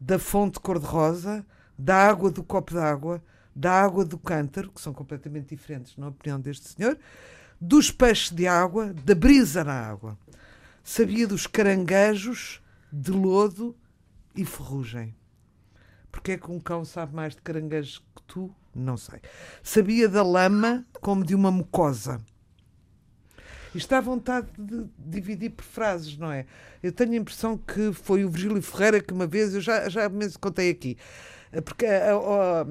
[0.00, 1.44] da fonte cor-de-rosa,
[1.76, 3.20] da água do copo d'água,
[3.52, 6.96] da água do cântaro, que são completamente diferentes na opinião deste senhor,
[7.60, 10.16] dos peixes de água, da brisa na água.
[10.84, 13.76] Sabia dos caranguejos de lodo
[14.34, 15.14] e ferrugem.
[16.10, 18.54] Porque é que um cão sabe mais de caranguejos que tu?
[18.74, 19.20] Não sei.
[19.62, 22.20] Sabia da lama como de uma mucosa.
[23.74, 26.46] Isto dá vontade de dividir por frases, não é?
[26.82, 30.08] Eu tenho a impressão que foi o Virgílio Ferreira que uma vez, eu já, já
[30.08, 30.96] mesmo contei aqui,
[31.64, 32.62] porque a, a,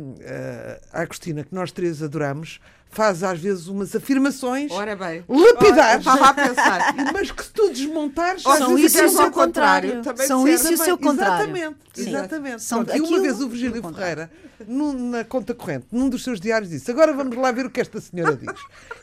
[0.94, 2.60] a, a Agostina, que nós três adoramos,
[2.90, 5.24] faz às vezes umas afirmações Ora bem.
[5.28, 6.96] lapidares, Ora, a pensar.
[7.14, 10.02] mas que se tu desmontares, são isso e é o seu ao contrário.
[10.02, 11.46] também São isso e o seu contrário.
[11.56, 12.10] Exatamente, Sim.
[12.10, 12.64] exatamente.
[12.64, 14.30] São Pronto, e uma vez o Virgílio contrário.
[14.30, 14.32] Ferreira,
[14.68, 17.82] num- na conta corrente, num dos seus diários, disse: Agora vamos lá ver o que
[17.82, 18.54] esta senhora diz.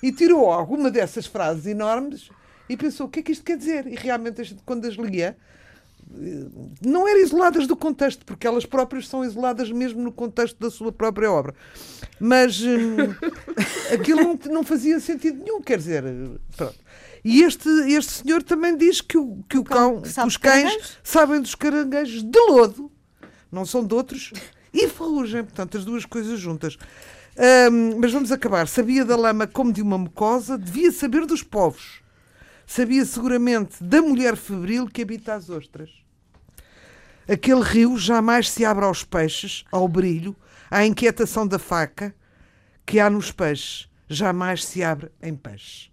[0.03, 2.31] E tirou alguma dessas frases enormes
[2.69, 3.87] e pensou: o que é que isto quer dizer?
[3.87, 5.37] E realmente, quando as lia, eh,
[6.85, 10.93] não eram isoladas do contexto, porque elas próprias são isoladas mesmo no contexto da sua
[10.93, 11.55] própria obra.
[12.21, 12.97] Mas hum,
[13.93, 16.05] aquilo não, não fazia sentido nenhum, quer dizer,
[16.57, 16.79] pronto.
[17.25, 21.41] E este, este senhor também diz que o, que o cão sabe os cães sabem
[21.41, 22.91] dos caranguejos de lodo,
[23.51, 24.33] não são de outros,
[24.75, 26.77] e ferrugem, portanto, as duas coisas juntas.
[27.71, 28.67] Hum, mas vamos acabar.
[28.67, 32.02] Sabia da lama como de uma mucosa, devia saber dos povos.
[32.67, 35.91] Sabia seguramente da mulher febril que habita as ostras.
[37.29, 40.35] Aquele rio jamais se abre aos peixes, ao brilho,
[40.71, 42.15] à inquietação da faca
[42.85, 43.89] que há nos peixes.
[44.09, 45.91] Jamais se abre em peixe.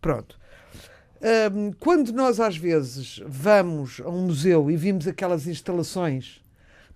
[0.00, 0.38] Pronto.
[1.52, 6.40] Hum, quando nós às vezes vamos a um museu e vimos aquelas instalações,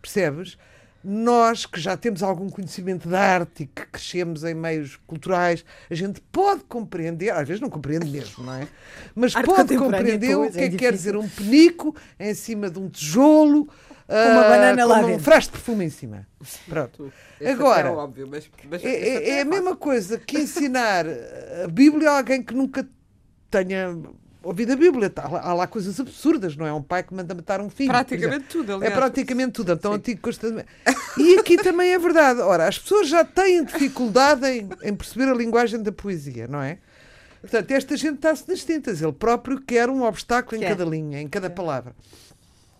[0.00, 0.56] percebes?
[1.04, 5.94] Nós que já temos algum conhecimento da arte e que crescemos em meios culturais, a
[5.94, 8.68] gente pode compreender, às vezes não compreende mesmo, não é?
[9.14, 12.34] Mas Arte pode contemporânea, compreender o que é é que quer dizer um penico em
[12.34, 13.68] cima de um tijolo,
[14.08, 15.24] uma ah, banana lá com um dentro.
[15.24, 16.26] frasco de perfume em cima.
[16.68, 17.12] Pronto.
[17.40, 21.04] Esse Agora, até é óbvio, mas, mas É, é- é a mesma coisa que ensinar
[21.64, 22.86] a Bíblia a alguém que nunca
[23.50, 23.96] tenha
[24.42, 25.12] ouvido a Bíblia.
[25.16, 26.72] Há lá, há lá coisas absurdas, não é?
[26.72, 27.90] Um pai que manda matar um filho.
[27.90, 28.94] por Praticamente tudo, É aliás.
[28.94, 30.66] praticamente tudo, é tão antigo que custa.
[31.18, 32.40] E aqui também é verdade.
[32.40, 36.78] Ora, as pessoas já têm dificuldade em, em perceber a linguagem da poesia, não é?
[37.40, 39.02] Portanto, esta gente está-se nas tintas.
[39.02, 41.94] Ele próprio quer um obstáculo em cada linha, em cada palavra.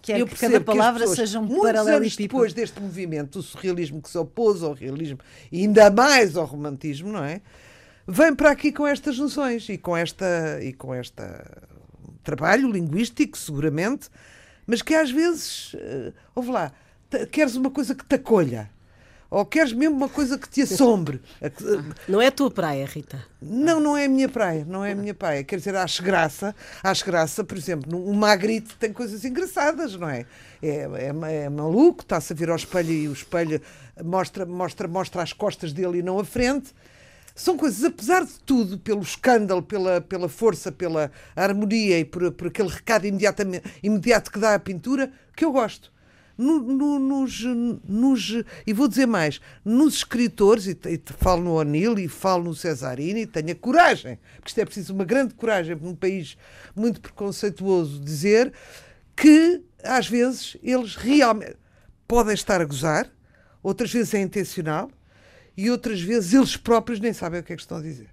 [0.01, 2.23] Quer Eu que cada que palavra pessoas, seja um muitos anos paralelepípedo.
[2.29, 5.19] depois deste movimento, do surrealismo que se opôs ao realismo
[5.51, 7.41] e ainda mais ao romantismo, não é?
[8.07, 11.45] Vem para aqui com estas noções e com esta e com esta
[12.25, 14.09] trabalho linguístico, seguramente,
[14.67, 16.73] mas que às vezes, uh, ouve lá,
[17.31, 18.71] queres uma coisa que te acolha.
[19.29, 21.19] Ou queres mesmo uma coisa que te assombre.
[21.41, 23.25] Que- Não é a tua praia, Rita.
[23.41, 25.43] não, não é a minha praia, não é a minha praia.
[25.43, 30.27] Quer dizer, acho graça, acho graça, por exemplo, o Magritte tem coisas engraçadas, não é?
[30.63, 33.59] É, é, é maluco, está-se a vir ao espelho e o espelho
[34.05, 36.71] mostra, mostra, mostra as costas dele e não a frente.
[37.35, 42.49] São coisas, apesar de tudo, pelo escândalo, pela, pela força, pela harmonia e por, por
[42.49, 45.91] aquele recado imediatamente, imediato que dá à pintura, que eu gosto.
[46.37, 47.43] No- no- nos,
[47.87, 52.55] nos- e vou dizer mais, nos escritores, e, e falo no O'Neill e falo no
[52.55, 56.37] Cesarini, tenha coragem, porque isto é preciso uma grande coragem num país
[56.75, 58.53] muito preconceituoso dizer
[59.15, 61.57] que às vezes eles realmente
[62.09, 63.11] podem estar a gozar,
[63.63, 64.91] outras vezes é intencional
[65.57, 68.09] e outras vezes eles próprios nem sabem o que é que estão a dizer.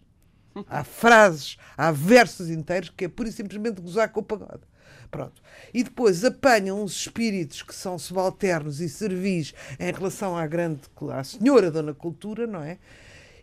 [0.68, 4.64] Há frases, há versos inteiros que é pura e simplesmente gozar com o pagode.
[5.12, 5.42] Pronto.
[5.74, 11.24] E depois apanham uns espíritos que são subalternos e servis em relação à grande, à
[11.24, 12.78] senhora Dona Cultura, não é?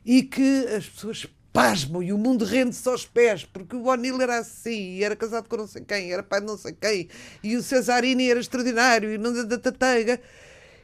[0.04, 4.38] E que as pessoas pasmam e o mundo rende-se aos pés, porque o O'Neill era
[4.38, 7.09] assim, e era casado com não sei quem, era pai de não sei quem,
[7.42, 10.20] e o Cesarini era extraordinário, e não da da tateiga.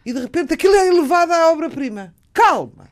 [0.04, 2.14] E de repente aquilo é elevado à obra-prima.
[2.32, 2.91] Calma!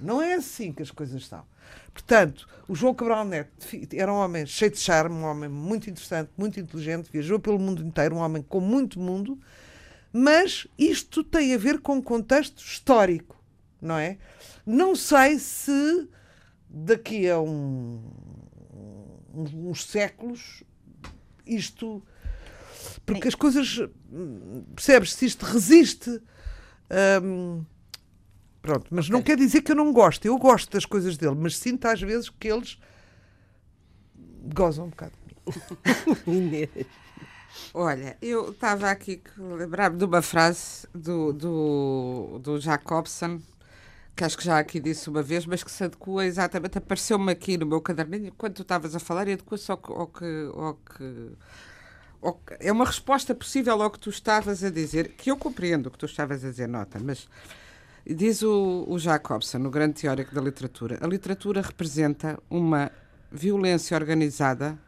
[0.00, 1.44] Não é assim que as coisas são.
[1.92, 3.50] Portanto, o João Cabral Neto
[3.94, 7.82] era um homem cheio de charme, um homem muito interessante, muito inteligente, viajou pelo mundo
[7.82, 9.38] inteiro, um homem com muito mundo,
[10.12, 13.36] mas isto tem a ver com o contexto histórico,
[13.80, 14.18] não é?
[14.66, 16.08] Não sei se
[16.68, 18.02] daqui a um-
[19.32, 20.62] uns, séculos
[21.46, 22.02] isto.
[23.04, 23.78] Porque as coisas.
[24.12, 25.12] hum, Percebes?
[25.14, 26.20] Se isto resiste.
[27.22, 27.64] hum,
[28.62, 30.24] Pronto, mas não quer dizer que eu não gosto.
[30.26, 32.78] Eu gosto das coisas dele, mas sinto às vezes que eles
[34.54, 35.12] gozam um bocado.
[36.26, 36.68] Inês.
[37.74, 43.40] Olha, eu estava aqui a lembrar-me de uma frase do, do, do Jacobson,
[44.14, 47.56] que acho que já aqui disse uma vez, mas que se adequa exatamente, apareceu-me aqui
[47.58, 50.74] no meu caderninho, quando tu estavas a falar, e adequa-se ao que, ao que- ao
[50.74, 51.36] que-
[52.60, 55.98] É uma resposta possível ao que tu estavas a dizer, que eu compreendo o que
[55.98, 57.28] tu estavas a dizer, nota, mas
[58.06, 62.90] diz o, o Jacobson, o grande teórico da literatura, a literatura representa uma
[63.30, 64.78] violência organizada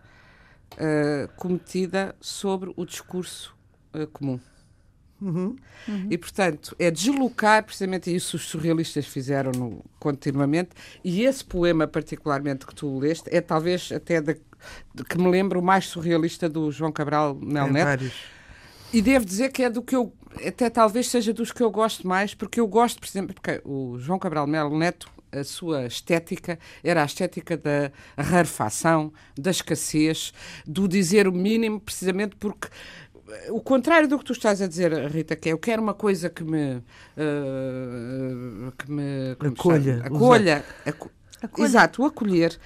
[0.72, 3.54] uh, cometida sobre o discurso
[3.94, 4.40] uh, comum.
[5.20, 5.56] Uhum.
[5.86, 6.08] Uhum.
[6.10, 10.70] E, portanto, é deslocar, precisamente isso os surrealistas fizeram no, continuamente,
[11.04, 14.34] e esse poema, particularmente, que tu leste, é talvez até de,
[14.92, 18.10] de, que me lembro o mais surrealista do João Cabral Mel Neto.
[18.92, 20.12] E devo dizer que é do que eu,
[20.46, 23.98] até talvez seja dos que eu gosto mais, porque eu gosto, por exemplo, porque o
[23.98, 30.32] João Cabral Mel Neto a sua estética era a estética da rarefação, da escassez,
[30.66, 32.68] do dizer o mínimo, precisamente porque
[33.48, 36.28] o contrário do que tu estás a dizer, Rita, que é eu quero uma coisa
[36.28, 36.76] que me.
[37.16, 40.02] Uh, que me acolha.
[40.04, 41.10] Acolha, aco
[41.42, 41.66] acolha.
[41.66, 42.58] Exato, o acolher.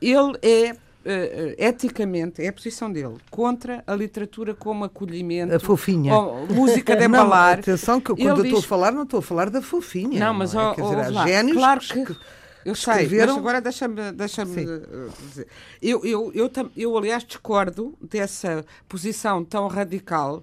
[0.00, 5.54] Ele é Uh, eticamente, é a posição dele, contra a literatura como acolhimento.
[5.54, 6.12] A fofinha.
[6.48, 7.58] música de embalar.
[7.58, 8.44] Atenção, que eu, quando eu diz...
[8.46, 10.18] estou a falar, não estou a falar da fofinha.
[10.18, 10.74] Não, mas não é?
[10.74, 12.06] Quer dizer, há génios claro que...
[12.06, 12.16] que...
[12.64, 13.34] Eu sei, escreveram...
[13.34, 14.88] mas agora deixa-me deixa dizer.
[15.82, 20.42] Eu, eu, eu, eu, eu, aliás, discordo dessa posição tão radical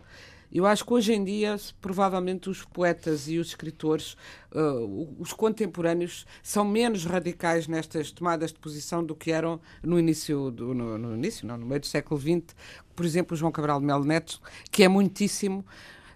[0.59, 4.17] eu acho que hoje em dia, provavelmente, os poetas e os escritores,
[4.51, 10.51] uh, os contemporâneos, são menos radicais nestas tomadas de posição do que eram no início,
[10.51, 12.53] do, no, no, início, não, no meio do século XX.
[12.95, 15.65] Por exemplo, João Cabral de Melo Neto, que é muitíssimo.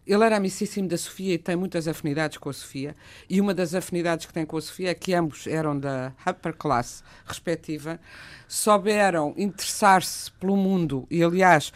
[0.05, 2.95] Ele era amicíssimo da Sofia e tem muitas afinidades com a Sofia.
[3.27, 6.53] E uma das afinidades que tem com a Sofia é que ambos eram da upper
[6.53, 7.99] class respectiva,
[8.47, 11.73] souberam interessar-se pelo mundo e, aliás,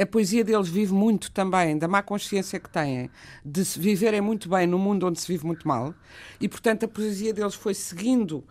[0.00, 3.10] a poesia deles vive muito também da má consciência que têm
[3.44, 5.94] de viverem muito bem no mundo onde se vive muito mal
[6.40, 8.44] e portanto a poesia deles foi seguindo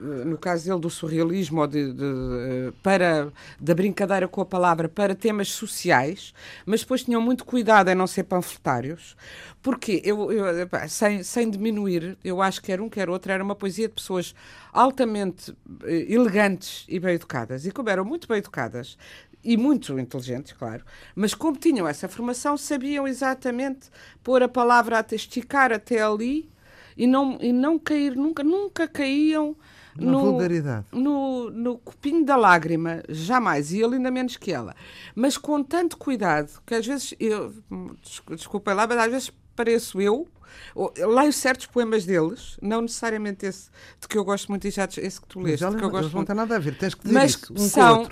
[0.00, 4.46] eh, no caso dele do surrealismo ou de, de, eh, para da brincadeira com a
[4.46, 6.32] palavra para temas sociais
[6.64, 9.16] mas depois tinham muito cuidado em não ser panfletários
[9.62, 13.54] porque eu, eu sem, sem diminuir eu acho que quer um quer outro era uma
[13.54, 14.34] poesia de pessoas
[14.72, 17.66] altamente eh, elegantes e bem educadas.
[17.66, 18.96] E como eram muito bem educadas
[19.42, 23.88] e muito inteligentes, claro, mas como tinham essa formação, sabiam exatamente
[24.22, 26.50] pôr a palavra a esticar até ali
[26.96, 29.56] e não, e não cair nunca, nunca caíam
[29.96, 30.86] Na no, vulgaridade.
[30.92, 34.74] No, no copinho da lágrima, jamais, e ele ainda menos que ela.
[35.14, 37.54] Mas com tanto cuidado, que às vezes, eu,
[38.28, 40.28] desculpem lá, mas às vezes pareço eu,
[40.96, 45.20] leio certos poemas deles, não necessariamente esse de que eu gosto muito e já esse
[45.20, 46.26] que tu leste, que eu gosto não muito.
[46.26, 48.08] tem nada a ver, tens que dizer mas isso, um são,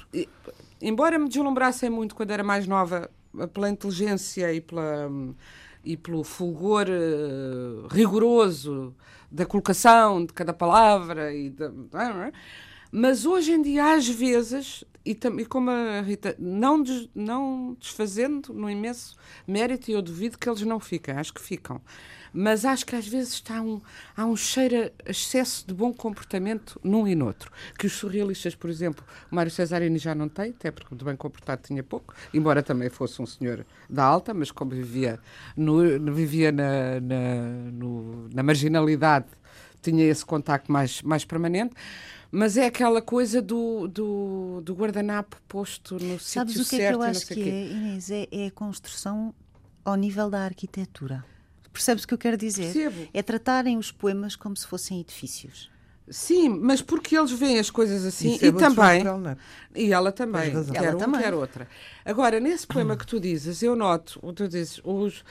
[0.81, 3.11] embora me deslumbrassem muito quando era mais nova,
[3.53, 5.11] pela inteligência e, pela,
[5.85, 8.95] e pelo fulgor uh, rigoroso
[9.31, 11.71] da colocação de cada palavra, e de,
[12.91, 18.53] mas hoje em dia, às vezes, e, e como a Rita, não, des, não desfazendo
[18.53, 19.15] no imenso
[19.47, 21.81] mérito, e eu duvido que eles não fiquem, acho que ficam
[22.33, 23.81] mas acho que às vezes está um,
[24.17, 27.51] há um cheiro a excesso de bom comportamento num e noutro.
[27.79, 31.17] Que os surrealistas, por exemplo, o Mário Cesarini já não tem, até porque de bem
[31.17, 35.19] comportado tinha pouco, embora também fosse um senhor da alta, mas como vivia,
[35.57, 39.27] no, vivia na, na, no, na marginalidade,
[39.81, 41.75] tinha esse contacto mais, mais permanente.
[42.31, 46.65] Mas é aquela coisa do, do, do guardanapo posto no Sabes sítio certo.
[46.65, 48.11] Sabes o que é que eu acho que é, Inês?
[48.11, 49.35] É, é a construção
[49.83, 51.25] ao nível da arquitetura.
[51.73, 52.73] Percebes o que eu quero dizer?
[52.73, 53.09] Percebo.
[53.13, 55.71] É tratarem os poemas como se fossem edifícios.
[56.11, 59.03] Sim, mas porque eles veem as coisas assim Isso é e é também.
[59.75, 60.51] E ela também.
[60.51, 61.21] Quer ela um, também.
[61.21, 61.69] quer outra.
[62.05, 65.23] Agora, nesse poema que tu dizes, eu noto, tu dizes, os,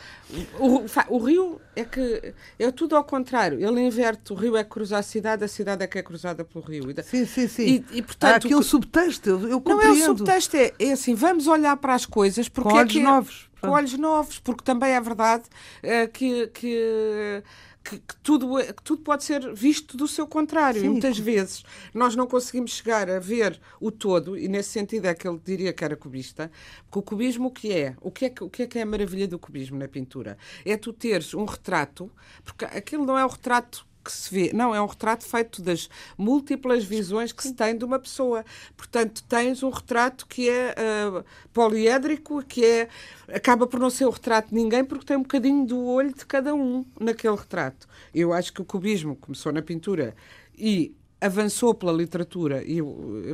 [0.60, 3.60] o, o, o, rio é que é tudo ao contrário.
[3.60, 6.64] Ele inverte, o rio é cruzar a cidade, a cidade é que é cruzada pelo
[6.64, 6.84] rio.
[7.04, 7.66] Sim, sim, sim.
[7.92, 10.92] E, e, portanto, Há aqui um subtexto, eu, eu Não é o subtexto, é, é
[10.92, 13.47] assim, vamos olhar para as coisas porque Com é olhos que, novos.
[13.62, 15.44] Com olhos novos, porque também é verdade
[15.82, 17.44] é, que, que
[17.88, 20.82] que, que, tudo, é, que tudo pode ser visto do seu contrário.
[20.82, 20.88] Sim.
[20.88, 25.14] E muitas vezes nós não conseguimos chegar a ver o todo, e nesse sentido é
[25.14, 26.52] que ele diria que era cubista,
[26.84, 27.96] porque o cubismo o que é?
[28.02, 30.38] O que é que, o que é, que é a maravilha do cubismo na pintura?
[30.66, 32.12] É tu teres um retrato,
[32.44, 34.52] porque aquilo não é o retrato que se vê.
[34.54, 38.46] Não, é um retrato feito das múltiplas visões que se tem de uma pessoa.
[38.76, 42.88] Portanto, tens um retrato que é uh, poliédrico, que é
[43.28, 46.26] acaba por não ser o retrato de ninguém porque tem um bocadinho do olho de
[46.26, 47.88] cada um naquele retrato.
[48.16, 50.16] Eu acho que o cubismo começou na pintura
[50.58, 52.80] e avançou pela literatura, e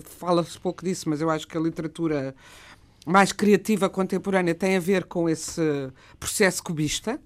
[0.02, 2.34] fala-se pouco disso, mas eu acho que a literatura
[3.06, 5.62] mais criativa contemporânea tem a ver com esse
[6.20, 7.20] processo cubista.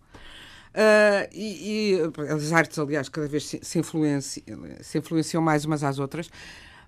[0.77, 5.83] Uh, e, e, as artes, aliás, cada vez se, se, influenciam, se influenciam mais umas
[5.83, 6.29] às outras.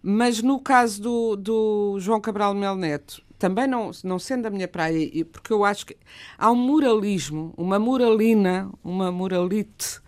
[0.04, 4.68] Mas no caso do, do João Cabral Mel Neto, também não, não sendo a minha
[4.68, 5.98] praia, porque eu acho que
[6.38, 10.00] há um moralismo, uma moralina, uma moralite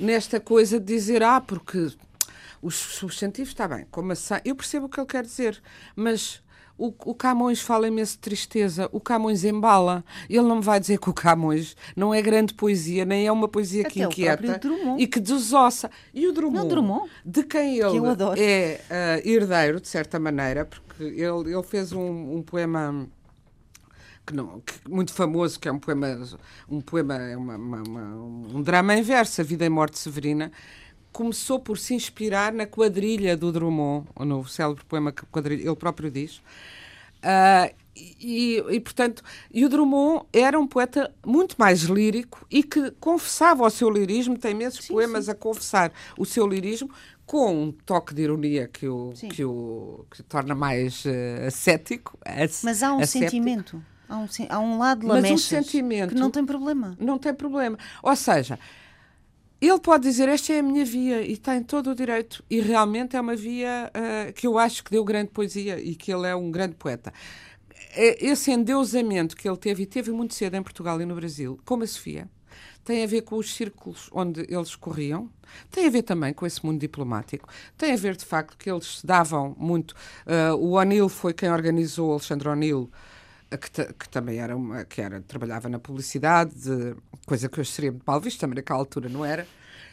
[0.00, 1.92] nesta coisa de dizer, ah, porque
[2.60, 5.62] os substantivos, está bem, como ação, eu percebo o que ele quer dizer,
[5.94, 6.41] mas
[6.76, 10.04] o, o, Camões fala imenso de tristeza, o Camões embala.
[10.28, 13.48] Ele não me vai dizer que o Camões não é grande poesia, nem é uma
[13.48, 15.02] poesia que Até inquieta Drummond.
[15.02, 15.90] e que desossa.
[16.12, 17.10] E o Drummond, Não, Drummond.
[17.24, 18.40] de quem ele adoro.
[18.40, 23.06] é uh, herdeiro, de certa maneira, porque ele, ele fez um, um poema
[24.26, 26.06] que não, que, muito famoso, que é um poema,
[26.68, 28.02] um poema, é uma, uma, uma,
[28.54, 30.52] um drama em verso, A Vida e Morte Severina,
[31.12, 36.10] começou por se inspirar na quadrilha do Drummond, no célebre poema que quadrilha, ele próprio
[36.10, 36.38] diz.
[37.18, 42.90] Uh, e, e, portanto, e o Drummond era um poeta muito mais lírico e que
[42.92, 45.30] confessava o seu lirismo, tem imensos sim, poemas sim.
[45.30, 46.90] a confessar o seu lirismo,
[47.26, 52.18] com um toque de ironia que o, que o que torna mais uh, ascético.
[52.64, 53.30] Mas há um ascético.
[53.30, 53.82] sentimento.
[54.08, 56.96] Há um, há um lado Mas um sentimento que não tem problema.
[56.98, 57.78] Não tem problema.
[58.02, 58.58] Ou seja,
[59.68, 62.42] ele pode dizer esta é a minha via e tem todo o direito.
[62.50, 66.12] E realmente é uma via uh, que eu acho que deu grande poesia e que
[66.12, 67.12] ele é um grande poeta.
[67.94, 71.84] Esse endeusamento que ele teve, e teve muito cedo em Portugal e no Brasil, como
[71.84, 72.28] a Sofia,
[72.84, 75.30] tem a ver com os círculos onde eles corriam,
[75.70, 78.98] tem a ver também com esse mundo diplomático, tem a ver de facto que eles
[78.98, 79.92] se davam muito.
[80.26, 82.90] Uh, o O'Neill foi quem organizou, Alexandre O'Neill,
[83.56, 86.54] que, que, também era uma, que era, trabalhava na publicidade,
[87.26, 89.46] coisa que hoje seria muito mal vista, também naquela altura não era,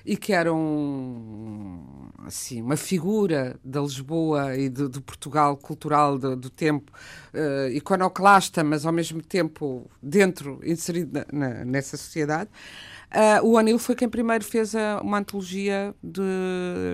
[0.05, 6.35] e que era um, assim, uma figura da Lisboa e do, do Portugal cultural do,
[6.35, 6.91] do tempo,
[7.33, 12.49] uh, iconoclasta, mas ao mesmo tempo dentro, inserido na, na, nessa sociedade.
[13.09, 16.21] Uh, o Anil foi quem primeiro fez a, uma antologia de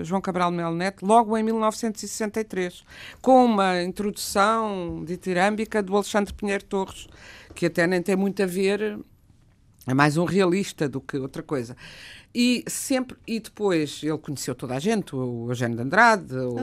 [0.02, 2.84] João Cabral Melo Neto, logo em 1963,
[3.20, 7.06] com uma introdução ditirâmbica do Alexandre Pinheiro Torres,
[7.54, 8.98] que até nem tem muito a ver,
[9.86, 11.76] é mais um realista do que outra coisa.
[12.34, 16.54] E sempre, e depois ele conheceu toda a gente, o Eugênio de Andrade, o,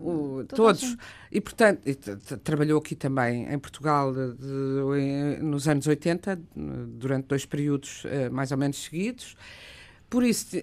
[0.00, 0.96] o, o todos.
[1.32, 1.94] E, portanto, e
[2.36, 6.40] trabalhou aqui também em Portugal de, de, nos anos 80,
[6.88, 9.34] durante dois períodos eh, mais ou menos seguidos.
[10.08, 10.56] Por isso,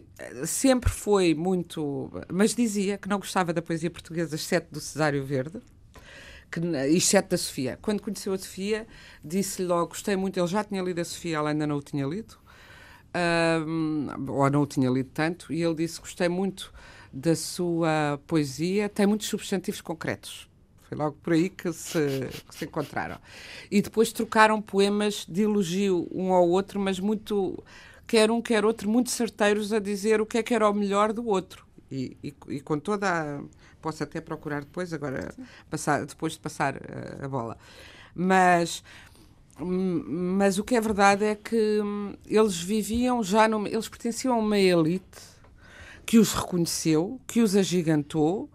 [0.46, 2.12] sempre foi muito.
[2.32, 5.60] Mas dizia que não gostava da poesia portuguesa, exceto do Cesário Verde.
[6.52, 6.60] Que,
[6.96, 7.78] exceto da Sofia.
[7.82, 8.88] Quando conheceu a Sofia,
[9.24, 10.40] disse-lhe logo: gostei muito.
[10.40, 12.38] Ele já tinha lido a Sofia, ela ainda não o tinha lido
[14.28, 16.74] ou não o tinha lido tanto, e ele disse: Gostei muito
[17.12, 20.48] da sua poesia, tem muitos substantivos concretos.
[20.84, 23.18] Foi logo por aí que se, que se encontraram.
[23.70, 27.62] E depois trocaram poemas de elogio um ao outro, mas muito,
[28.06, 31.12] quer um, quer outro, muito certeiros a dizer o que é que era o melhor
[31.12, 31.67] do outro.
[31.92, 33.42] E, e, e com toda a.
[33.82, 35.34] Posso até procurar depois, agora,
[35.70, 37.58] passar, depois de passar a, a bola.
[38.14, 38.84] Mas
[39.60, 44.38] mas o que é verdade é que hum, eles viviam já numa, eles pertenciam a
[44.38, 45.20] uma elite
[46.06, 48.50] que os reconheceu, que os agigantou.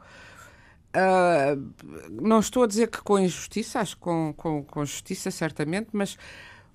[0.94, 1.72] Uh,
[2.10, 6.16] não estou a dizer que com injustiça, acho que com, com, com justiça, certamente, mas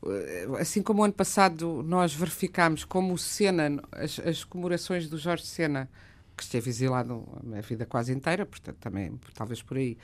[0.01, 5.17] uh, assim como o ano passado nós verificámos como o Sena, as, as comemorações do
[5.17, 5.89] Jorge Sena,
[6.37, 7.27] que esteve exilado
[7.57, 9.97] a vida quase inteira, portanto, também, talvez por aí,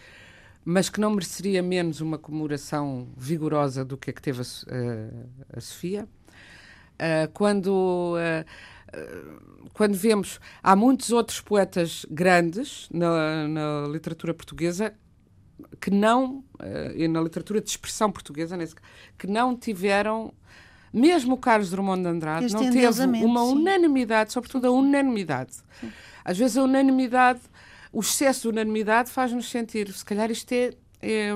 [0.65, 5.57] mas que não mereceria menos uma comemoração vigorosa do que a que teve a, a,
[5.57, 6.07] a Sofia.
[6.93, 14.93] Uh, quando, uh, quando vemos, há muitos outros poetas grandes na, na literatura portuguesa
[15.79, 16.43] que não,
[16.95, 18.75] e na literatura de expressão portuguesa, nesse,
[19.17, 20.33] que não tiveram
[20.93, 23.51] mesmo o Carlos Drummond de Andrade este não teve uma sim.
[23.51, 25.53] unanimidade, sobretudo a unanimidade.
[25.79, 25.91] Sim.
[26.23, 27.41] Às vezes a unanimidade
[27.93, 31.29] o excesso de unanimidade faz-nos sentir, se calhar isto é, é,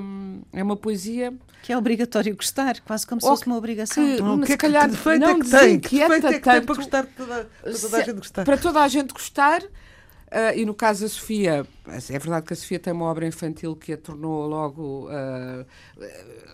[0.52, 1.32] é, uma poesia.
[1.62, 4.04] Que é obrigatório gostar, quase como se fosse uma obrigação.
[4.04, 5.80] Que, não, se calhar que defeito não é que tem?
[5.80, 8.46] Que defeito é que tem para gostar de toda, para toda a gente gostar?
[8.46, 9.64] Para toda a gente gostar.
[9.64, 13.78] Uh, e no caso da Sofia, é verdade que a Sofia tem uma obra infantil
[13.78, 15.66] que a tornou logo uh,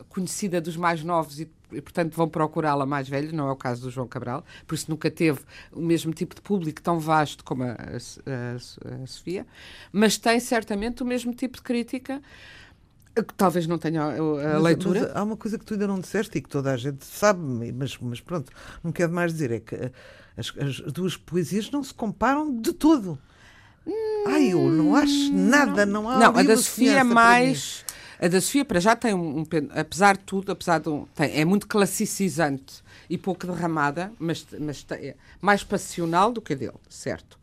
[0.10, 3.82] conhecida dos mais novos e, e portanto, vão procurá-la mais velha, não é o caso
[3.82, 5.39] do João Cabral, por isso nunca teve
[5.71, 9.45] o mesmo tipo de público tão vasto como a, a, a, a Sofia,
[9.91, 12.21] mas tem certamente o mesmo tipo de crítica
[13.15, 14.11] que talvez não tenha a,
[14.53, 15.01] mas, leitura.
[15.01, 17.39] Mas há uma coisa que tu ainda não disseste e que toda a gente sabe,
[17.71, 18.51] mas, mas pronto,
[18.84, 19.76] não quero mais dizer, é que
[20.36, 23.19] as, as duas poesias não se comparam de todo.
[24.28, 27.86] Ai, eu não acho nada, não, há Não, a da Sofia é mais.
[28.24, 29.45] A da Sofia, para já, tem um, um
[29.78, 34.82] apesar de tudo, apesar de um, tem, é muito classicizante e pouco derramada, mas, mas
[34.82, 37.38] tem, é mais passional do que a dele, certo?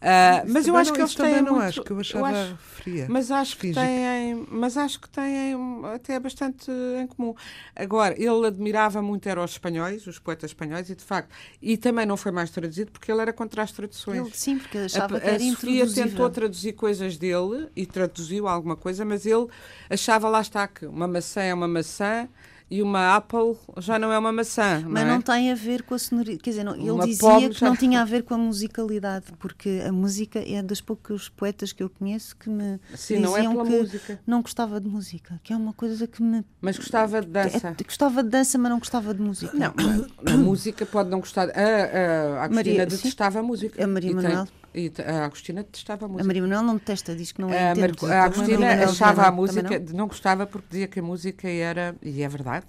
[0.00, 2.28] Uh, mas eu acho não- que eles também têm não muito, acho, que eu achava
[2.28, 3.06] acho- fria.
[3.08, 5.56] mas acho que que- têm, mas acho que têm
[5.92, 6.70] até bastante
[7.02, 7.34] em comum.
[7.74, 11.30] Agora, ele admirava muito era os espanhóis, os poetas espanhóis, e de facto,
[11.60, 14.20] e também não foi mais traduzido porque ele era contra as traduções.
[14.20, 18.46] Ele, sim, porque A, achava que a era Sofia tentou traduzir coisas dele e traduziu
[18.46, 19.48] alguma coisa, mas ele
[19.90, 22.28] achava lá está que uma maçã é uma maçã
[22.70, 24.82] e uma apple já não é uma maçã.
[24.86, 25.22] Mas não, não é?
[25.22, 26.42] tem a ver com a sonoridade.
[26.42, 29.26] Quer dizer, não- ele Uma dizia que já- não tinha a ver com a musicalidade,
[29.38, 33.40] porque a música é dos poucos poetas que eu conheço que me Sim, não é
[33.42, 34.20] diziam que música.
[34.26, 36.44] não gostava de música, que é uma coisa que me.
[36.60, 37.68] Mas gostava de dança.
[37.78, 39.56] é- gostava de dança, mas não gostava de música.
[39.56, 39.72] Não,
[40.26, 41.48] a música pode não gostar.
[41.50, 43.82] A, a, a Maria- detestava a música.
[43.82, 44.48] A Maria E tem- Manuel?
[44.74, 46.26] E a Agostina detestava a A música.
[46.26, 48.06] Maria Manuel não detesta, diz que não é A, Mar- intento.
[48.06, 49.94] a Agostina achava a música, não?
[49.98, 52.66] não gostava porque dizia que a música era, e é verdade,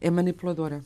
[0.00, 0.82] é manipuladora.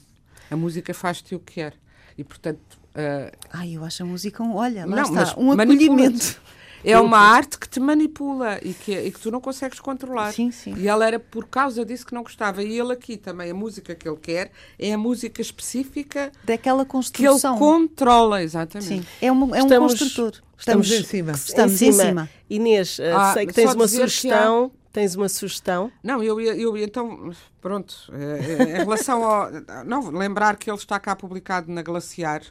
[0.50, 1.74] A música faz-te o que quer.
[2.16, 2.78] E portanto.
[2.94, 4.55] ah, Ai, eu acho a música um.
[4.55, 6.40] Olha, lá não, está, um acolhimento.
[6.85, 10.33] É uma arte que te manipula e que, e que tu não consegues controlar.
[10.33, 10.74] Sim, sim.
[10.76, 12.62] E ela era por causa disso que não gostava.
[12.62, 16.89] E ele aqui também, a música que ele quer é a música específica Daquela que
[16.89, 17.59] ele construção.
[17.59, 18.89] controla, exatamente.
[18.89, 20.43] Sim, é, uma, é um Estamos- construtor.
[20.59, 21.33] Estamos em cima.
[21.33, 22.28] Estamos em cima.
[22.49, 24.70] Inês, eh, Ah, sei que tens uma sugestão.
[24.93, 25.91] Tens uma sugestão.
[26.05, 29.49] Não, eu ia, eu então, pronto, eh, em relação ao.
[29.87, 32.43] Não, lembrar que ele está cá publicado na Glaciar,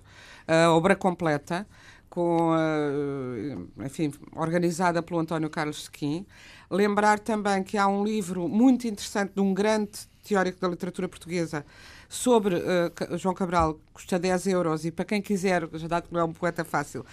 [0.47, 1.67] a obra completa,
[2.11, 6.27] com, a, enfim, organizada pelo António Carlos Sequim.
[6.69, 9.91] Lembrar também que há um livro muito interessante de um grande
[10.23, 11.65] teórico da literatura portuguesa
[12.09, 12.61] sobre
[12.93, 16.23] Ca- João Cabral, custa 10 euros, e para quem quiser, já dá que não é
[16.25, 17.05] um poeta fácil,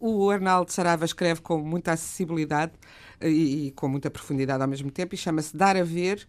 [0.00, 2.72] o Arnaldo Sarava escreve com muita acessibilidade
[3.20, 6.26] eh, e, e com muita profundidade ao mesmo tempo, e chama-se Dar a Ver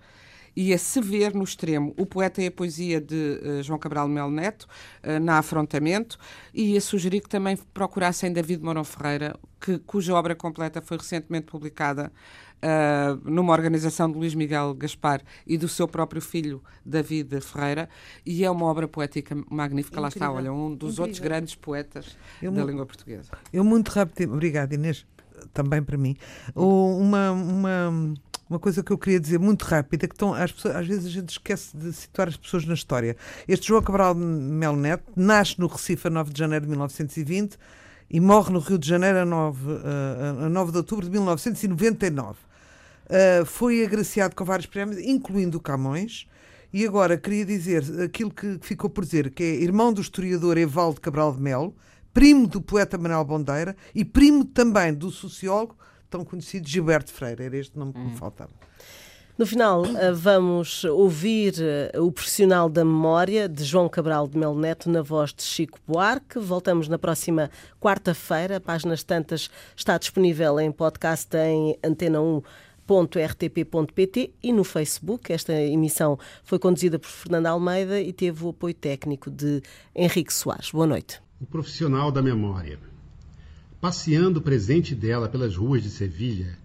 [0.56, 1.94] e a Se Ver no Extremo.
[1.98, 4.68] O poeta e a poesia de eh, João Cabral Melo Neto,
[5.04, 6.18] eh, na Afrontamento,
[6.54, 11.48] e a sugerir que também procurassem David Mourão Ferreira, que, cuja obra completa foi recentemente
[11.48, 12.12] publicada
[12.62, 17.90] ah, numa organização de Luís Miguel Gaspar e do seu próprio filho, David Ferreira,
[18.26, 20.00] e é uma obra poética magnífica.
[20.00, 23.32] Lá está, olha, um dos outros grandes poetas Eu da mu- língua portuguesa.
[23.52, 25.06] Eu muito rápido, obrigada Inês,
[25.56, 26.16] também para mim.
[26.54, 28.14] Uma, uma,
[28.50, 31.10] uma coisa que eu queria dizer muito rápida, que estão, as pessoas- às vezes a
[31.10, 33.16] gente esquece de situar as pessoas na história.
[33.48, 37.58] Este João Cabral Melo Neto nasce no Recife a 9 de janeiro de 1920
[38.12, 42.38] e morre no Rio de Janeiro a 9, eh, a 9 de outubro de 1999.
[43.08, 46.28] Uh, foi agraciado com vários prémios, incluindo o Camões.
[46.74, 51.00] E agora queria dizer aquilo que ficou por dizer, que é irmão do historiador Evaldo
[51.00, 51.74] Cabral de Melo,
[52.16, 55.76] primo do poeta Manuel Bondeira e primo também do sociólogo
[56.10, 57.44] tão conhecido Gilberto Freire.
[57.44, 58.52] Era este nome que me faltava.
[59.38, 64.58] No final, eh, vamos ouvir eh, o profissional da memória de João Cabral de Melo
[64.58, 66.40] Neto na voz de Chico Buarque.
[66.40, 67.52] Voltamos na próxima
[67.82, 68.62] quarta-feira.
[68.62, 72.20] Páginas Tantas está disponível em podcast em antena
[72.88, 75.34] 1.rtp.pt e no Facebook.
[75.34, 79.62] Esta emissão foi conduzida por Fernanda Almeida e teve o apoio técnico de
[79.94, 80.72] Henrique Soares.
[80.72, 81.25] Boa noite.
[81.38, 82.80] O profissional da memória.
[83.82, 86.58] Passeando presente dela pelas ruas de Sevilha,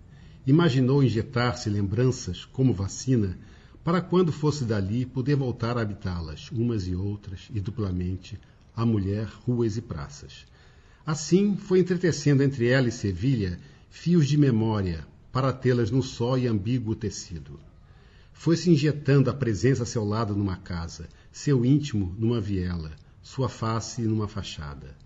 [0.46, 3.36] imaginou injetar-se lembranças como vacina
[3.82, 8.38] para quando fosse dali poder voltar a habitá-las, umas e outras, e duplamente,
[8.76, 10.46] a mulher, ruas e praças.
[11.04, 13.58] Assim, foi entretecendo entre ela e Sevilha
[13.90, 17.58] fios de memória para tê-las num só e ambíguo tecido.
[18.32, 22.92] Foi-se injetando a presença a seu lado numa casa, seu íntimo numa viela,
[23.22, 24.96] sua face numa fachada.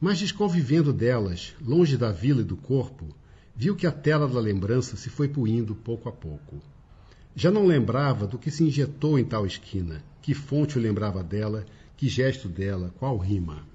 [0.00, 3.14] Mas desconvivendo delas, longe da vila e do corpo,
[3.54, 6.60] viu que a tela da lembrança se foi puindo pouco a pouco.
[7.34, 11.64] Já não lembrava do que se injetou em tal esquina, que fonte o lembrava dela,
[11.96, 13.66] que gesto dela, qual rima.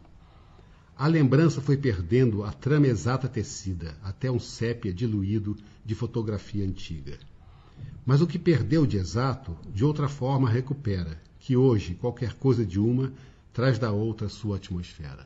[0.98, 5.56] A lembrança foi perdendo a trama exata tecida, até um sépia diluído
[5.86, 7.18] de fotografia antiga.
[8.06, 12.80] Mas o que perdeu de exato, de outra forma recupera, que hoje qualquer coisa de
[12.80, 13.14] uma
[13.58, 15.26] traz da outra sua atmosfera.